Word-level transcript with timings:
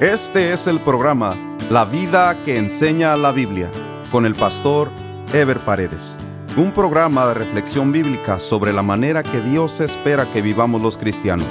Este 0.00 0.52
es 0.52 0.66
el 0.66 0.80
programa 0.80 1.56
La 1.70 1.84
vida 1.84 2.36
que 2.44 2.56
enseña 2.56 3.16
la 3.16 3.30
Biblia 3.30 3.70
con 4.10 4.26
el 4.26 4.34
pastor 4.34 4.90
Ever 5.32 5.60
Paredes. 5.60 6.18
Un 6.56 6.72
programa 6.72 7.28
de 7.28 7.34
reflexión 7.34 7.92
bíblica 7.92 8.40
sobre 8.40 8.72
la 8.72 8.82
manera 8.82 9.22
que 9.22 9.40
Dios 9.40 9.80
espera 9.80 10.26
que 10.32 10.42
vivamos 10.42 10.82
los 10.82 10.98
cristianos, 10.98 11.46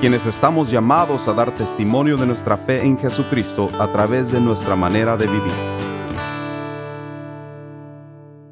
quienes 0.00 0.26
estamos 0.26 0.70
llamados 0.70 1.26
a 1.26 1.32
dar 1.32 1.52
testimonio 1.52 2.16
de 2.16 2.26
nuestra 2.26 2.56
fe 2.56 2.82
en 2.82 2.96
Jesucristo 2.96 3.68
a 3.80 3.90
través 3.90 4.30
de 4.30 4.40
nuestra 4.40 4.76
manera 4.76 5.16
de 5.16 5.26
vivir. 5.26 5.52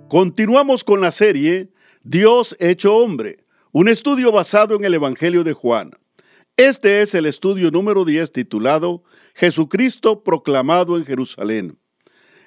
Continuamos 0.09 0.83
con 0.83 1.01
la 1.01 1.13
serie 1.13 1.71
Dios 2.03 2.57
hecho 2.59 2.97
hombre, 2.97 3.45
un 3.71 3.89
estudio 3.89 4.33
basado 4.33 4.75
en 4.75 4.85
el 4.85 4.95
Evangelio 4.95 5.45
de 5.45 5.53
Juan. 5.53 5.93
Este 6.59 7.02
es 7.02 7.14
el 7.14 7.27
estudio 7.27 7.70
número 7.70 8.07
10 8.07 8.32
titulado 8.32 9.02
Jesucristo 9.34 10.25
proclamado 10.25 10.97
en 10.97 11.05
Jerusalén. 11.05 11.78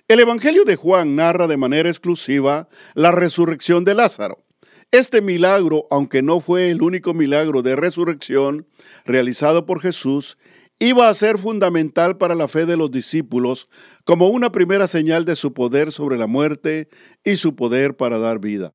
El 0.08 0.20
Evangelio 0.20 0.66
de 0.66 0.76
Juan 0.76 1.16
narra 1.16 1.46
de 1.46 1.58
manera 1.58 1.90
exclusiva 1.90 2.68
la 2.96 3.12
resurrección 3.12 3.86
de 3.86 3.94
Lázaro. 3.94 4.44
Este 4.90 5.22
milagro, 5.22 5.86
aunque 5.92 6.24
no 6.24 6.40
fue 6.40 6.72
el 6.72 6.82
único 6.82 7.14
milagro 7.14 7.62
de 7.62 7.76
resurrección 7.76 8.66
realizado 9.06 9.68
por 9.68 9.80
Jesús, 9.80 10.40
iba 10.80 11.08
a 11.08 11.14
ser 11.14 11.38
fundamental 11.38 12.18
para 12.18 12.34
la 12.34 12.48
fe 12.48 12.66
de 12.66 12.78
los 12.78 12.90
discípulos 12.90 13.70
como 14.06 14.30
una 14.30 14.52
primera 14.52 14.88
señal 14.88 15.24
de 15.24 15.36
su 15.36 15.54
poder 15.54 15.92
sobre 15.92 16.18
la 16.18 16.26
muerte 16.26 16.88
y 17.24 17.36
su 17.36 17.56
poder 17.56 17.96
para 17.96 18.18
dar 18.18 18.40
vida. 18.40 18.74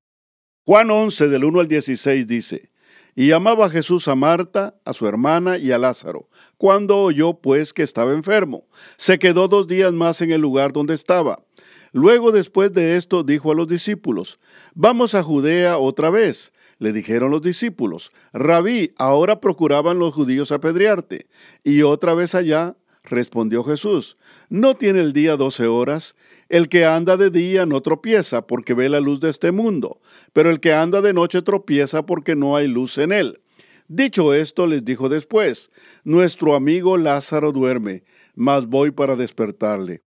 Juan 0.64 0.92
11 0.92 1.26
del 1.26 1.42
1 1.42 1.58
al 1.58 1.66
16 1.66 2.28
dice, 2.28 2.70
y 3.14 3.28
llamaba 3.28 3.70
Jesús 3.70 4.08
a 4.08 4.14
Marta, 4.14 4.74
a 4.84 4.92
su 4.92 5.06
hermana 5.06 5.58
y 5.58 5.72
a 5.72 5.78
Lázaro. 5.78 6.28
Cuando 6.56 6.98
oyó 6.98 7.34
pues 7.34 7.72
que 7.72 7.82
estaba 7.82 8.12
enfermo, 8.12 8.64
se 8.96 9.18
quedó 9.18 9.48
dos 9.48 9.68
días 9.68 9.92
más 9.92 10.20
en 10.20 10.32
el 10.32 10.40
lugar 10.40 10.72
donde 10.72 10.94
estaba. 10.94 11.40
Luego 11.92 12.32
después 12.32 12.72
de 12.72 12.96
esto 12.96 13.22
dijo 13.22 13.52
a 13.52 13.54
los 13.54 13.68
discípulos, 13.68 14.40
Vamos 14.74 15.14
a 15.14 15.22
Judea 15.22 15.78
otra 15.78 16.10
vez. 16.10 16.52
Le 16.78 16.92
dijeron 16.92 17.30
los 17.30 17.40
discípulos, 17.40 18.10
Rabí, 18.32 18.92
ahora 18.98 19.40
procuraban 19.40 20.00
los 20.00 20.12
judíos 20.12 20.50
apedrearte. 20.50 21.28
Y 21.62 21.82
otra 21.82 22.14
vez 22.14 22.34
allá 22.34 22.76
respondió 23.04 23.62
Jesús, 23.64 24.16
¿no 24.48 24.74
tiene 24.74 25.00
el 25.00 25.12
día 25.12 25.36
doce 25.36 25.66
horas? 25.66 26.16
El 26.48 26.68
que 26.68 26.84
anda 26.84 27.16
de 27.16 27.30
día 27.30 27.66
no 27.66 27.80
tropieza 27.82 28.46
porque 28.46 28.74
ve 28.74 28.88
la 28.88 29.00
luz 29.00 29.20
de 29.20 29.30
este 29.30 29.52
mundo, 29.52 30.00
pero 30.32 30.50
el 30.50 30.60
que 30.60 30.72
anda 30.72 31.00
de 31.02 31.12
noche 31.12 31.42
tropieza 31.42 32.06
porque 32.06 32.34
no 32.34 32.56
hay 32.56 32.66
luz 32.66 32.98
en 32.98 33.12
él. 33.12 33.40
Dicho 33.88 34.32
esto, 34.32 34.66
les 34.66 34.84
dijo 34.84 35.08
después, 35.08 35.70
Nuestro 36.04 36.54
amigo 36.54 36.96
Lázaro 36.96 37.52
duerme, 37.52 38.04
mas 38.34 38.66
voy 38.66 38.90
para 38.90 39.14
despertarle. 39.16 40.03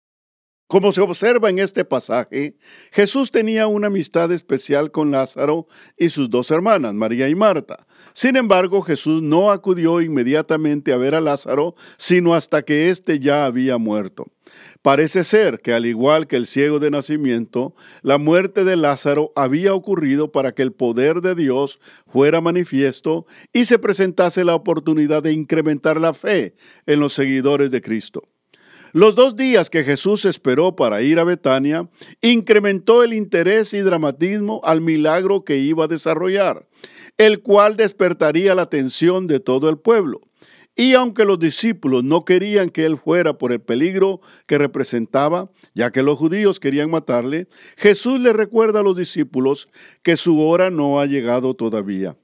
Como 0.66 0.91
se 0.92 1.02
observa 1.02 1.50
en 1.50 1.58
este 1.58 1.84
pasaje, 1.84 2.56
Jesús 2.92 3.30
tenía 3.30 3.66
una 3.66 3.88
amistad 3.88 4.32
especial 4.32 4.91
con 4.91 5.10
Lázaro 5.10 5.66
y 5.98 6.08
sus 6.08 6.30
dos 6.30 6.50
hermanas, 6.50 6.94
María 6.94 7.28
y 7.28 7.34
Marta. 7.34 7.86
Sin 8.14 8.36
embargo, 8.36 8.80
Jesús 8.80 9.22
no 9.22 9.50
acudió 9.50 10.00
inmediatamente 10.00 10.92
a 10.92 10.96
ver 10.96 11.14
a 11.14 11.20
Lázaro, 11.20 11.74
sino 11.98 12.34
hasta 12.34 12.62
que 12.62 12.88
éste 12.88 13.19
ya 13.19 13.44
había 13.44 13.77
muerto. 13.77 14.32
Parece 14.80 15.24
ser 15.24 15.60
que 15.60 15.72
al 15.72 15.86
igual 15.86 16.27
que 16.27 16.36
el 16.36 16.46
ciego 16.46 16.78
de 16.78 16.91
nacimiento, 16.91 17.74
la 18.02 18.19
muerte 18.19 18.64
de 18.64 18.76
Lázaro 18.76 19.32
había 19.36 19.74
ocurrido 19.74 20.32
para 20.32 20.52
que 20.52 20.62
el 20.62 20.72
poder 20.72 21.20
de 21.20 21.34
Dios 21.34 21.80
fuera 22.06 22.41
manifiesto 22.41 23.26
y 23.52 23.66
se 23.66 23.78
presentase 23.78 24.44
la 24.44 24.54
oportunidad 24.54 25.22
de 25.22 25.32
incrementar 25.32 26.00
la 26.00 26.14
fe 26.14 26.54
en 26.86 26.98
los 26.98 27.12
seguidores 27.12 27.70
de 27.70 27.80
Cristo. 27.82 28.31
Los 28.94 29.14
dos 29.14 29.36
días 29.36 29.70
que 29.70 29.84
Jesús 29.84 30.26
esperó 30.26 30.76
para 30.76 31.00
ir 31.00 31.18
a 31.18 31.24
Betania 31.24 31.88
incrementó 32.20 33.02
el 33.02 33.14
interés 33.14 33.72
y 33.72 33.80
dramatismo 33.80 34.60
al 34.64 34.82
milagro 34.82 35.44
que 35.44 35.56
iba 35.56 35.84
a 35.86 35.88
desarrollar, 35.88 36.69
el 37.16 37.41
cual 37.41 37.78
despertaría 37.78 38.54
la 38.54 38.62
atención 38.62 39.26
de 39.26 39.41
todo 39.41 39.70
el 39.70 39.78
pueblo. 39.78 40.20
Y 40.76 40.92
aunque 40.92 41.25
los 41.25 41.38
discípulos 41.38 42.04
no 42.04 42.26
querían 42.26 42.69
que 42.69 42.84
él 42.84 42.98
fuera 42.98 43.38
por 43.38 43.52
el 43.52 43.60
peligro 43.60 44.20
que 44.47 44.58
representaba, 44.58 45.50
ya 45.75 45.91
que 45.91 46.02
los 46.02 46.19
judíos 46.19 46.60
querían 46.60 46.91
matarle, 46.91 47.48
Jesús 47.78 48.20
le 48.20 48.34
recuerda 48.34 48.81
a 48.81 48.82
los 48.82 48.97
discípulos 48.97 49.69
que 50.02 50.16
su 50.16 50.41
hora 50.42 50.70
no 50.70 51.00
ha 51.00 51.06
llegado 51.06 51.54
todavía. 51.54 52.19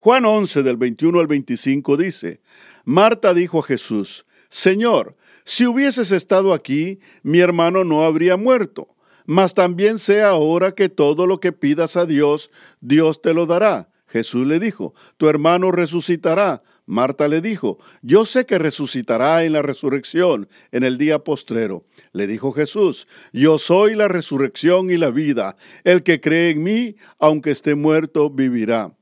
Juan 0.00 0.24
11 0.24 0.62
del 0.64 0.76
21 0.76 1.20
al 1.20 1.26
25 1.28 1.96
dice, 1.96 2.40
Marta 2.84 3.32
dijo 3.32 3.60
a 3.60 3.62
Jesús, 3.64 4.24
Señor, 4.48 5.16
si 5.48 5.66
hubieses 5.66 6.12
estado 6.12 6.52
aquí, 6.52 7.00
mi 7.22 7.40
hermano 7.40 7.82
no 7.82 8.04
habría 8.04 8.36
muerto. 8.36 8.94
Mas 9.24 9.54
también 9.54 9.98
sé 9.98 10.20
ahora 10.20 10.72
que 10.72 10.90
todo 10.90 11.26
lo 11.26 11.40
que 11.40 11.52
pidas 11.52 11.96
a 11.96 12.04
Dios, 12.04 12.50
Dios 12.82 13.22
te 13.22 13.32
lo 13.32 13.46
dará. 13.46 13.88
Jesús 14.08 14.46
le 14.46 14.60
dijo, 14.60 14.92
tu 15.16 15.26
hermano 15.26 15.72
resucitará. 15.72 16.62
Marta 16.84 17.28
le 17.28 17.40
dijo, 17.40 17.78
yo 18.02 18.26
sé 18.26 18.44
que 18.44 18.58
resucitará 18.58 19.42
en 19.42 19.54
la 19.54 19.62
resurrección, 19.62 20.50
en 20.70 20.84
el 20.84 20.98
día 20.98 21.20
postrero. 21.20 21.86
Le 22.12 22.26
dijo 22.26 22.52
Jesús, 22.52 23.08
yo 23.32 23.56
soy 23.56 23.94
la 23.94 24.06
resurrección 24.06 24.90
y 24.90 24.98
la 24.98 25.10
vida. 25.10 25.56
El 25.82 26.02
que 26.02 26.20
cree 26.20 26.50
en 26.50 26.62
mí, 26.62 26.96
aunque 27.18 27.52
esté 27.52 27.74
muerto, 27.74 28.28
vivirá. 28.28 28.97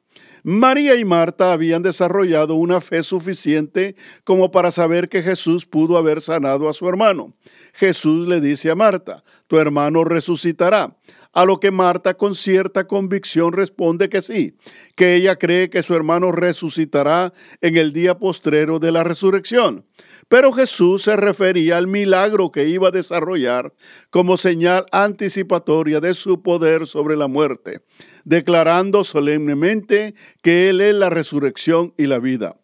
María 0.48 0.94
y 0.94 1.04
Marta 1.04 1.52
habían 1.52 1.82
desarrollado 1.82 2.54
una 2.54 2.80
fe 2.80 3.02
suficiente 3.02 3.96
como 4.22 4.52
para 4.52 4.70
saber 4.70 5.08
que 5.08 5.20
Jesús 5.20 5.66
pudo 5.66 5.98
haber 5.98 6.20
sanado 6.20 6.68
a 6.68 6.72
su 6.72 6.88
hermano. 6.88 7.32
Jesús 7.74 8.28
le 8.28 8.40
dice 8.40 8.70
a 8.70 8.76
Marta, 8.76 9.24
tu 9.48 9.58
hermano 9.58 10.04
resucitará. 10.04 10.96
A 11.36 11.44
lo 11.44 11.60
que 11.60 11.70
Marta 11.70 12.14
con 12.14 12.34
cierta 12.34 12.86
convicción 12.86 13.52
responde 13.52 14.08
que 14.08 14.22
sí, 14.22 14.56
que 14.94 15.16
ella 15.16 15.36
cree 15.36 15.68
que 15.68 15.82
su 15.82 15.94
hermano 15.94 16.32
resucitará 16.32 17.34
en 17.60 17.76
el 17.76 17.92
día 17.92 18.18
postrero 18.18 18.78
de 18.78 18.90
la 18.90 19.04
resurrección. 19.04 19.84
Pero 20.28 20.50
Jesús 20.52 21.02
se 21.02 21.14
refería 21.14 21.76
al 21.76 21.88
milagro 21.88 22.50
que 22.50 22.66
iba 22.68 22.88
a 22.88 22.90
desarrollar 22.90 23.74
como 24.08 24.38
señal 24.38 24.86
anticipatoria 24.92 26.00
de 26.00 26.14
su 26.14 26.40
poder 26.40 26.86
sobre 26.86 27.16
la 27.16 27.28
muerte 27.28 27.82
declarando 28.24 29.04
solemnemente 29.04 30.14
que 30.42 30.68
Él 30.68 30.80
es 30.80 30.94
la 30.94 31.10
resurrección 31.10 31.94
y 31.96 32.06
la 32.06 32.18
vida. 32.18 32.56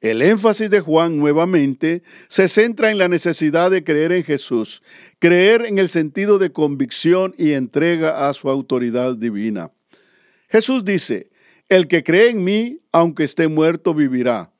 El 0.00 0.22
énfasis 0.22 0.70
de 0.70 0.80
Juan 0.80 1.18
nuevamente 1.18 2.02
se 2.28 2.48
centra 2.48 2.90
en 2.90 2.98
la 2.98 3.08
necesidad 3.08 3.70
de 3.70 3.82
creer 3.82 4.12
en 4.12 4.24
Jesús, 4.24 4.82
creer 5.18 5.66
en 5.66 5.78
el 5.78 5.88
sentido 5.88 6.38
de 6.38 6.52
convicción 6.52 7.34
y 7.36 7.52
entrega 7.52 8.28
a 8.28 8.32
su 8.32 8.48
autoridad 8.48 9.16
divina. 9.16 9.72
Jesús 10.48 10.84
dice, 10.84 11.30
el 11.68 11.88
que 11.88 12.04
cree 12.04 12.30
en 12.30 12.44
mí, 12.44 12.78
aunque 12.92 13.24
esté 13.24 13.48
muerto, 13.48 13.92
vivirá 13.92 14.50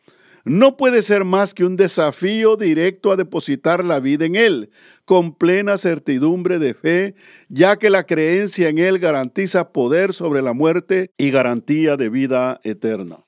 no 0.49 0.77
puede 0.77 1.03
ser 1.03 1.25
más 1.25 1.53
que 1.53 1.65
un 1.65 1.77
desafío 1.77 2.57
directo 2.57 3.13
a 3.13 3.17
depositar 3.17 3.85
la 3.85 4.01
vida 4.01 4.25
en 4.25 4.35
Él, 4.35 4.71
con 5.05 5.35
plena 5.35 5.77
certidumbre 5.77 6.59
de 6.59 6.75
fe, 6.75 7.15
ya 7.49 7.77
que 7.77 7.91
la 7.91 8.05
creencia 8.05 8.69
en 8.69 8.79
Él 8.79 8.99
garantiza 8.99 9.73
poder 9.73 10.13
sobre 10.13 10.43
la 10.43 10.55
muerte 10.55 11.13
y 11.19 11.31
garantía 11.31 11.97
de 11.97 12.09
vida 12.09 12.61
eterna. 12.65 13.28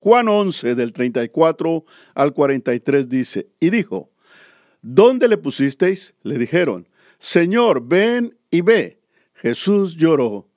Juan 0.00 0.28
11 0.28 0.74
del 0.74 0.92
34 0.92 1.84
al 2.14 2.32
43 2.32 3.08
dice, 3.08 3.48
y 3.60 3.70
dijo, 3.70 4.10
¿Dónde 4.82 5.28
le 5.28 5.36
pusisteis? 5.36 6.14
Le 6.22 6.38
dijeron, 6.38 6.88
Señor, 7.18 7.86
ven 7.86 8.36
y 8.50 8.62
ve. 8.62 8.98
Jesús 9.34 9.94
lloró. 9.94 10.48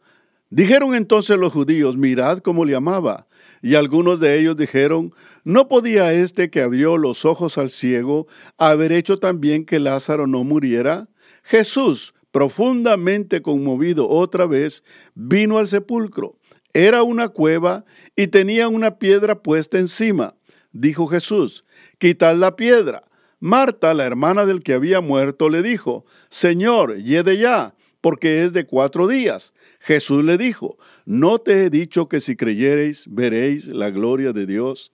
Dijeron 0.50 0.96
entonces 0.96 1.38
los 1.38 1.52
judíos, 1.52 1.98
mirad 1.98 2.38
cómo 2.40 2.64
le 2.64 2.76
amaba. 2.76 3.28
Y 3.62 3.76
algunos 3.76 4.20
de 4.20 4.40
ellos 4.40 4.56
dijeron, 4.56 5.14
¿no 5.44 5.68
podía 5.68 6.14
este 6.14 6.50
que 6.50 6.62
abrió 6.62 6.98
los 6.98 7.26
ojos 7.26 7.58
al 7.58 7.70
ciego 7.70 8.28
haber 8.58 8.92
hecho 8.92 9.18
también 9.18 9.66
que 9.66 9.80
Lázaro 9.80 10.28
no 10.28 10.44
muriera? 10.44 11.10
Jesús, 11.44 12.14
profundamente 12.32 13.42
conmovido 13.42 14.08
otra 14.08 14.46
vez, 14.46 14.84
vino 15.16 15.58
al 15.58 15.68
sepulcro. 15.68 16.38
Era 16.74 17.04
una 17.04 17.30
cueva 17.30 17.86
y 18.16 18.28
tenía 18.28 18.68
una 18.68 18.98
piedra 18.98 19.42
puesta 19.42 19.78
encima. 19.78 20.36
Dijo 20.72 21.08
Jesús, 21.08 21.66
quitad 22.00 22.36
la 22.36 22.56
piedra. 22.56 23.04
Marta, 23.40 23.94
la 23.94 24.06
hermana 24.06 24.46
del 24.46 24.64
que 24.64 24.74
había 24.74 25.02
muerto, 25.02 25.50
le 25.50 25.62
dijo, 25.62 26.06
Señor, 26.30 26.98
yede 26.98 27.38
ya, 27.38 27.76
porque 28.02 28.44
es 28.44 28.54
de 28.54 28.66
cuatro 28.66 29.08
días. 29.08 29.54
Jesús 29.80 30.24
le 30.24 30.38
dijo, 30.38 30.78
¿no 31.06 31.40
te 31.40 31.66
he 31.66 31.70
dicho 31.70 32.08
que 32.08 32.22
si 32.22 32.36
creyereis 32.36 33.06
veréis 33.10 33.68
la 33.68 33.90
gloria 33.90 34.32
de 34.32 34.46
Dios? 34.46 34.94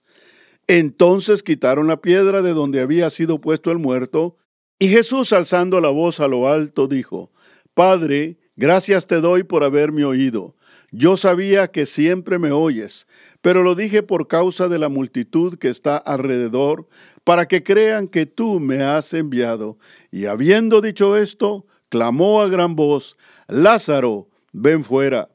Entonces 0.66 1.42
quitaron 1.42 1.86
la 1.86 2.00
piedra 2.00 2.42
de 2.42 2.52
donde 2.52 2.80
había 2.80 3.08
sido 3.10 3.40
puesto 3.40 3.70
el 3.70 3.78
muerto, 3.78 4.36
y 4.78 4.88
Jesús 4.88 5.32
alzando 5.32 5.80
la 5.80 5.88
voz 5.88 6.20
a 6.20 6.28
lo 6.28 6.48
alto 6.48 6.88
dijo, 6.88 7.30
Padre, 7.74 8.38
gracias 8.56 9.06
te 9.06 9.20
doy 9.20 9.44
por 9.44 9.62
haberme 9.62 10.04
oído. 10.04 10.56
Yo 10.92 11.16
sabía 11.16 11.68
que 11.68 11.86
siempre 11.86 12.38
me 12.38 12.50
oyes, 12.50 13.06
pero 13.40 13.62
lo 13.62 13.74
dije 13.74 14.02
por 14.02 14.28
causa 14.28 14.68
de 14.68 14.78
la 14.78 14.88
multitud 14.88 15.58
que 15.58 15.68
está 15.68 15.96
alrededor, 15.96 16.88
para 17.24 17.46
que 17.46 17.62
crean 17.62 18.08
que 18.08 18.26
tú 18.26 18.60
me 18.60 18.82
has 18.82 19.14
enviado. 19.14 19.78
Y 20.10 20.26
habiendo 20.26 20.80
dicho 20.80 21.16
esto, 21.16 21.66
clamó 21.88 22.40
a 22.40 22.48
gran 22.48 22.74
voz, 22.74 23.16
Lázaro, 23.46 24.28
ven 24.52 24.84
fuera. 24.84 25.28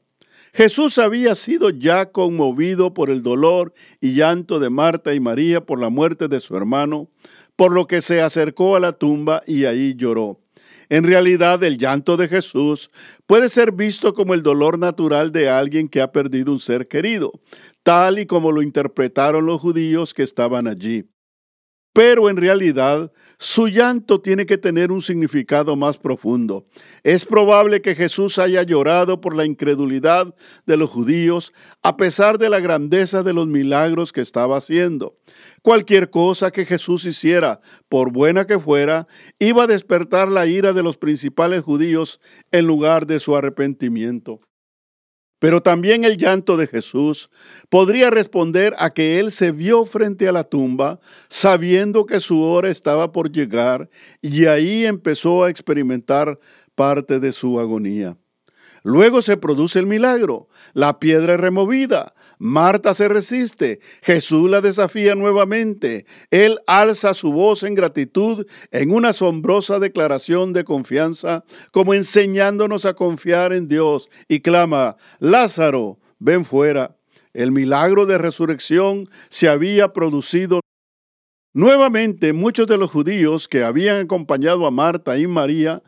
Jesús 0.52 0.96
había 0.98 1.34
sido 1.34 1.68
ya 1.68 2.12
conmovido 2.12 2.94
por 2.94 3.10
el 3.10 3.22
dolor 3.22 3.74
y 4.00 4.14
llanto 4.14 4.58
de 4.58 4.70
Marta 4.70 5.12
y 5.12 5.20
María 5.20 5.60
por 5.60 5.78
la 5.78 5.90
muerte 5.90 6.28
de 6.28 6.40
su 6.40 6.56
hermano, 6.56 7.08
por 7.56 7.72
lo 7.72 7.86
que 7.86 8.00
se 8.00 8.22
acercó 8.22 8.74
a 8.74 8.80
la 8.80 8.92
tumba 8.92 9.42
y 9.46 9.66
ahí 9.66 9.94
lloró. 9.96 10.40
En 10.88 11.04
realidad, 11.04 11.62
el 11.64 11.78
llanto 11.78 12.16
de 12.16 12.28
Jesús 12.28 12.90
puede 13.26 13.48
ser 13.48 13.72
visto 13.72 14.14
como 14.14 14.34
el 14.34 14.42
dolor 14.42 14.78
natural 14.78 15.32
de 15.32 15.48
alguien 15.48 15.88
que 15.88 16.00
ha 16.00 16.12
perdido 16.12 16.52
un 16.52 16.60
ser 16.60 16.88
querido, 16.88 17.32
tal 17.82 18.18
y 18.18 18.26
como 18.26 18.52
lo 18.52 18.62
interpretaron 18.62 19.46
los 19.46 19.60
judíos 19.60 20.14
que 20.14 20.22
estaban 20.22 20.66
allí. 20.66 21.04
Pero 21.96 22.28
en 22.28 22.36
realidad 22.36 23.10
su 23.38 23.68
llanto 23.68 24.20
tiene 24.20 24.44
que 24.44 24.58
tener 24.58 24.92
un 24.92 25.00
significado 25.00 25.76
más 25.76 25.96
profundo. 25.96 26.66
Es 27.02 27.24
probable 27.24 27.80
que 27.80 27.94
Jesús 27.94 28.38
haya 28.38 28.62
llorado 28.64 29.22
por 29.22 29.34
la 29.34 29.46
incredulidad 29.46 30.34
de 30.66 30.76
los 30.76 30.90
judíos 30.90 31.54
a 31.82 31.96
pesar 31.96 32.36
de 32.36 32.50
la 32.50 32.60
grandeza 32.60 33.22
de 33.22 33.32
los 33.32 33.46
milagros 33.46 34.12
que 34.12 34.20
estaba 34.20 34.58
haciendo. 34.58 35.16
Cualquier 35.62 36.10
cosa 36.10 36.50
que 36.50 36.66
Jesús 36.66 37.06
hiciera, 37.06 37.60
por 37.88 38.12
buena 38.12 38.46
que 38.46 38.58
fuera, 38.58 39.06
iba 39.38 39.62
a 39.62 39.66
despertar 39.66 40.28
la 40.28 40.46
ira 40.46 40.74
de 40.74 40.82
los 40.82 40.98
principales 40.98 41.62
judíos 41.62 42.20
en 42.52 42.66
lugar 42.66 43.06
de 43.06 43.20
su 43.20 43.34
arrepentimiento. 43.34 44.42
Pero 45.38 45.62
también 45.62 46.04
el 46.04 46.16
llanto 46.16 46.56
de 46.56 46.66
Jesús 46.66 47.28
podría 47.68 48.10
responder 48.10 48.74
a 48.78 48.90
que 48.90 49.18
él 49.20 49.30
se 49.30 49.52
vio 49.52 49.84
frente 49.84 50.28
a 50.28 50.32
la 50.32 50.44
tumba 50.44 50.98
sabiendo 51.28 52.06
que 52.06 52.20
su 52.20 52.42
hora 52.42 52.70
estaba 52.70 53.12
por 53.12 53.30
llegar 53.30 53.90
y 54.22 54.46
ahí 54.46 54.86
empezó 54.86 55.44
a 55.44 55.50
experimentar 55.50 56.38
parte 56.74 57.20
de 57.20 57.32
su 57.32 57.60
agonía. 57.60 58.16
Luego 58.88 59.20
se 59.20 59.36
produce 59.36 59.80
el 59.80 59.86
milagro, 59.86 60.46
la 60.72 61.00
piedra 61.00 61.34
es 61.34 61.40
removida, 61.40 62.14
Marta 62.38 62.94
se 62.94 63.08
resiste, 63.08 63.80
Jesús 64.00 64.48
la 64.48 64.60
desafía 64.60 65.16
nuevamente, 65.16 66.06
él 66.30 66.60
alza 66.68 67.12
su 67.12 67.32
voz 67.32 67.64
en 67.64 67.74
gratitud 67.74 68.46
en 68.70 68.92
una 68.92 69.08
asombrosa 69.08 69.80
declaración 69.80 70.52
de 70.52 70.62
confianza, 70.62 71.42
como 71.72 71.94
enseñándonos 71.94 72.84
a 72.84 72.94
confiar 72.94 73.52
en 73.52 73.66
Dios, 73.66 74.08
y 74.28 74.38
clama, 74.38 74.94
Lázaro, 75.18 75.98
ven 76.20 76.44
fuera. 76.44 76.96
El 77.32 77.50
milagro 77.50 78.06
de 78.06 78.18
resurrección 78.18 79.08
se 79.30 79.48
había 79.48 79.92
producido 79.92 80.60
Nuevamente, 81.52 82.32
muchos 82.32 82.68
de 82.68 82.76
los 82.76 82.92
judíos 82.92 83.48
que 83.48 83.64
habían 83.64 83.96
acompañado 83.96 84.64
a 84.64 84.70
Marta 84.70 85.18
y 85.18 85.26
María 85.26 85.82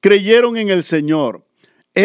creyeron 0.00 0.56
en 0.56 0.70
el 0.70 0.82
Señor 0.82 1.47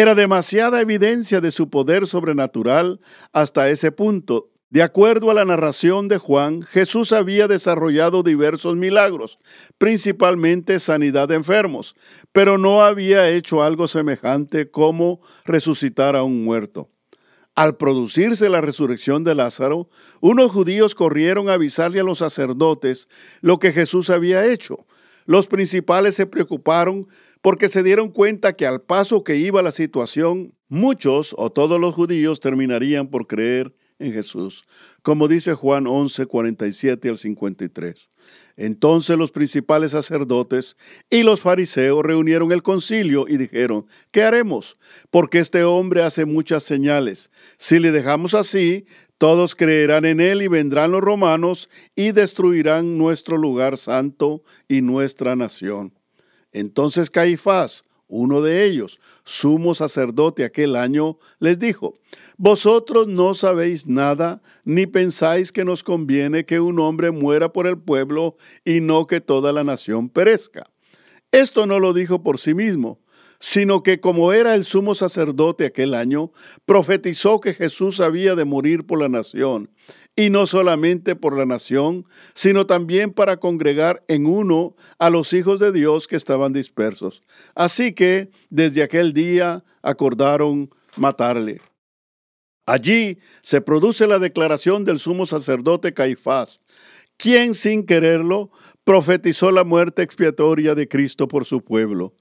era 0.00 0.16
demasiada 0.16 0.80
evidencia 0.80 1.40
de 1.40 1.52
su 1.52 1.70
poder 1.70 2.08
sobrenatural 2.08 2.98
hasta 3.32 3.70
ese 3.70 3.92
punto. 3.92 4.50
De 4.68 4.82
acuerdo 4.82 5.30
a 5.30 5.34
la 5.34 5.44
narración 5.44 6.08
de 6.08 6.18
Juan, 6.18 6.62
Jesús 6.62 7.12
había 7.12 7.46
desarrollado 7.46 8.24
diversos 8.24 8.74
milagros, 8.74 9.38
principalmente 9.78 10.80
sanidad 10.80 11.28
de 11.28 11.36
enfermos, 11.36 11.94
pero 12.32 12.58
no 12.58 12.82
había 12.82 13.30
hecho 13.30 13.62
algo 13.62 13.86
semejante 13.86 14.68
como 14.68 15.20
resucitar 15.44 16.16
a 16.16 16.24
un 16.24 16.42
muerto. 16.42 16.90
Al 17.54 17.76
producirse 17.76 18.48
la 18.48 18.60
resurrección 18.60 19.22
de 19.22 19.36
Lázaro, 19.36 19.88
unos 20.20 20.50
judíos 20.50 20.96
corrieron 20.96 21.48
a 21.48 21.52
avisarle 21.52 22.00
a 22.00 22.04
los 22.04 22.18
sacerdotes 22.18 23.08
lo 23.42 23.60
que 23.60 23.70
Jesús 23.70 24.10
había 24.10 24.44
hecho. 24.44 24.86
Los 25.24 25.46
principales 25.46 26.16
se 26.16 26.26
preocuparon 26.26 27.06
porque 27.44 27.68
se 27.68 27.82
dieron 27.82 28.08
cuenta 28.08 28.54
que 28.54 28.66
al 28.66 28.80
paso 28.80 29.22
que 29.22 29.36
iba 29.36 29.60
la 29.60 29.70
situación, 29.70 30.54
muchos 30.68 31.34
o 31.36 31.52
todos 31.52 31.78
los 31.78 31.94
judíos 31.94 32.40
terminarían 32.40 33.08
por 33.08 33.26
creer 33.26 33.74
en 33.98 34.14
Jesús, 34.14 34.64
como 35.02 35.28
dice 35.28 35.52
Juan 35.52 35.86
11, 35.86 36.24
47 36.24 37.10
al 37.10 37.18
53. 37.18 38.10
Entonces 38.56 39.18
los 39.18 39.30
principales 39.30 39.90
sacerdotes 39.90 40.78
y 41.10 41.22
los 41.22 41.42
fariseos 41.42 42.02
reunieron 42.02 42.50
el 42.50 42.62
concilio 42.62 43.26
y 43.28 43.36
dijeron, 43.36 43.84
¿qué 44.10 44.22
haremos? 44.22 44.78
Porque 45.10 45.38
este 45.38 45.64
hombre 45.64 46.02
hace 46.02 46.24
muchas 46.24 46.62
señales. 46.62 47.30
Si 47.58 47.78
le 47.78 47.92
dejamos 47.92 48.32
así, 48.32 48.86
todos 49.18 49.54
creerán 49.54 50.06
en 50.06 50.20
él 50.20 50.40
y 50.40 50.48
vendrán 50.48 50.92
los 50.92 51.02
romanos 51.02 51.68
y 51.94 52.12
destruirán 52.12 52.96
nuestro 52.96 53.36
lugar 53.36 53.76
santo 53.76 54.42
y 54.66 54.80
nuestra 54.80 55.36
nación. 55.36 55.92
Entonces 56.54 57.10
Caifás, 57.10 57.84
uno 58.06 58.40
de 58.40 58.64
ellos, 58.64 59.00
sumo 59.24 59.74
sacerdote 59.74 60.44
aquel 60.44 60.76
año, 60.76 61.18
les 61.40 61.58
dijo, 61.58 61.94
Vosotros 62.36 63.08
no 63.08 63.34
sabéis 63.34 63.86
nada, 63.86 64.40
ni 64.64 64.86
pensáis 64.86 65.52
que 65.52 65.64
nos 65.64 65.82
conviene 65.82 66.46
que 66.46 66.60
un 66.60 66.78
hombre 66.78 67.10
muera 67.10 67.52
por 67.52 67.66
el 67.66 67.76
pueblo 67.76 68.36
y 68.64 68.80
no 68.80 69.06
que 69.06 69.20
toda 69.20 69.52
la 69.52 69.64
nación 69.64 70.08
perezca. 70.08 70.70
Esto 71.32 71.66
no 71.66 71.80
lo 71.80 71.92
dijo 71.92 72.22
por 72.22 72.38
sí 72.38 72.54
mismo, 72.54 73.00
sino 73.40 73.82
que 73.82 74.00
como 74.00 74.32
era 74.32 74.54
el 74.54 74.64
sumo 74.64 74.94
sacerdote 74.94 75.66
aquel 75.66 75.94
año, 75.94 76.30
profetizó 76.64 77.40
que 77.40 77.52
Jesús 77.52 78.00
había 78.00 78.36
de 78.36 78.44
morir 78.44 78.86
por 78.86 79.00
la 79.00 79.08
nación 79.08 79.70
y 80.16 80.30
no 80.30 80.46
solamente 80.46 81.16
por 81.16 81.36
la 81.36 81.44
nación, 81.44 82.06
sino 82.34 82.66
también 82.66 83.12
para 83.12 83.38
congregar 83.38 84.04
en 84.08 84.26
uno 84.26 84.76
a 84.98 85.10
los 85.10 85.32
hijos 85.32 85.58
de 85.58 85.72
Dios 85.72 86.06
que 86.06 86.16
estaban 86.16 86.52
dispersos. 86.52 87.22
Así 87.54 87.92
que 87.92 88.30
desde 88.50 88.82
aquel 88.82 89.12
día 89.12 89.64
acordaron 89.82 90.70
matarle. 90.96 91.60
Allí 92.66 93.18
se 93.42 93.60
produce 93.60 94.06
la 94.06 94.18
declaración 94.18 94.84
del 94.84 94.98
sumo 94.98 95.26
sacerdote 95.26 95.92
Caifás, 95.92 96.62
quien 97.16 97.54
sin 97.54 97.84
quererlo 97.84 98.50
profetizó 98.84 99.50
la 99.50 99.64
muerte 99.64 100.02
expiatoria 100.02 100.74
de 100.74 100.88
Cristo 100.88 101.26
por 101.26 101.44
su 101.44 101.62
pueblo 101.62 102.14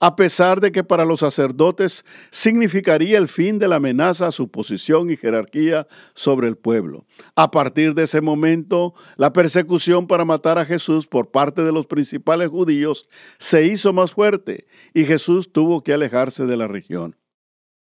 a 0.00 0.16
pesar 0.16 0.60
de 0.60 0.72
que 0.72 0.82
para 0.82 1.04
los 1.04 1.20
sacerdotes 1.20 2.04
significaría 2.30 3.18
el 3.18 3.28
fin 3.28 3.58
de 3.58 3.68
la 3.68 3.76
amenaza 3.76 4.26
a 4.26 4.32
su 4.32 4.50
posición 4.50 5.10
y 5.10 5.16
jerarquía 5.16 5.86
sobre 6.14 6.48
el 6.48 6.56
pueblo. 6.56 7.04
A 7.36 7.50
partir 7.50 7.94
de 7.94 8.04
ese 8.04 8.22
momento, 8.22 8.94
la 9.16 9.32
persecución 9.32 10.06
para 10.06 10.24
matar 10.24 10.58
a 10.58 10.64
Jesús 10.64 11.06
por 11.06 11.30
parte 11.30 11.62
de 11.62 11.72
los 11.72 11.86
principales 11.86 12.48
judíos 12.48 13.08
se 13.38 13.66
hizo 13.66 13.92
más 13.92 14.12
fuerte 14.12 14.66
y 14.94 15.04
Jesús 15.04 15.52
tuvo 15.52 15.82
que 15.82 15.92
alejarse 15.92 16.46
de 16.46 16.56
la 16.56 16.66
región. 16.66 17.19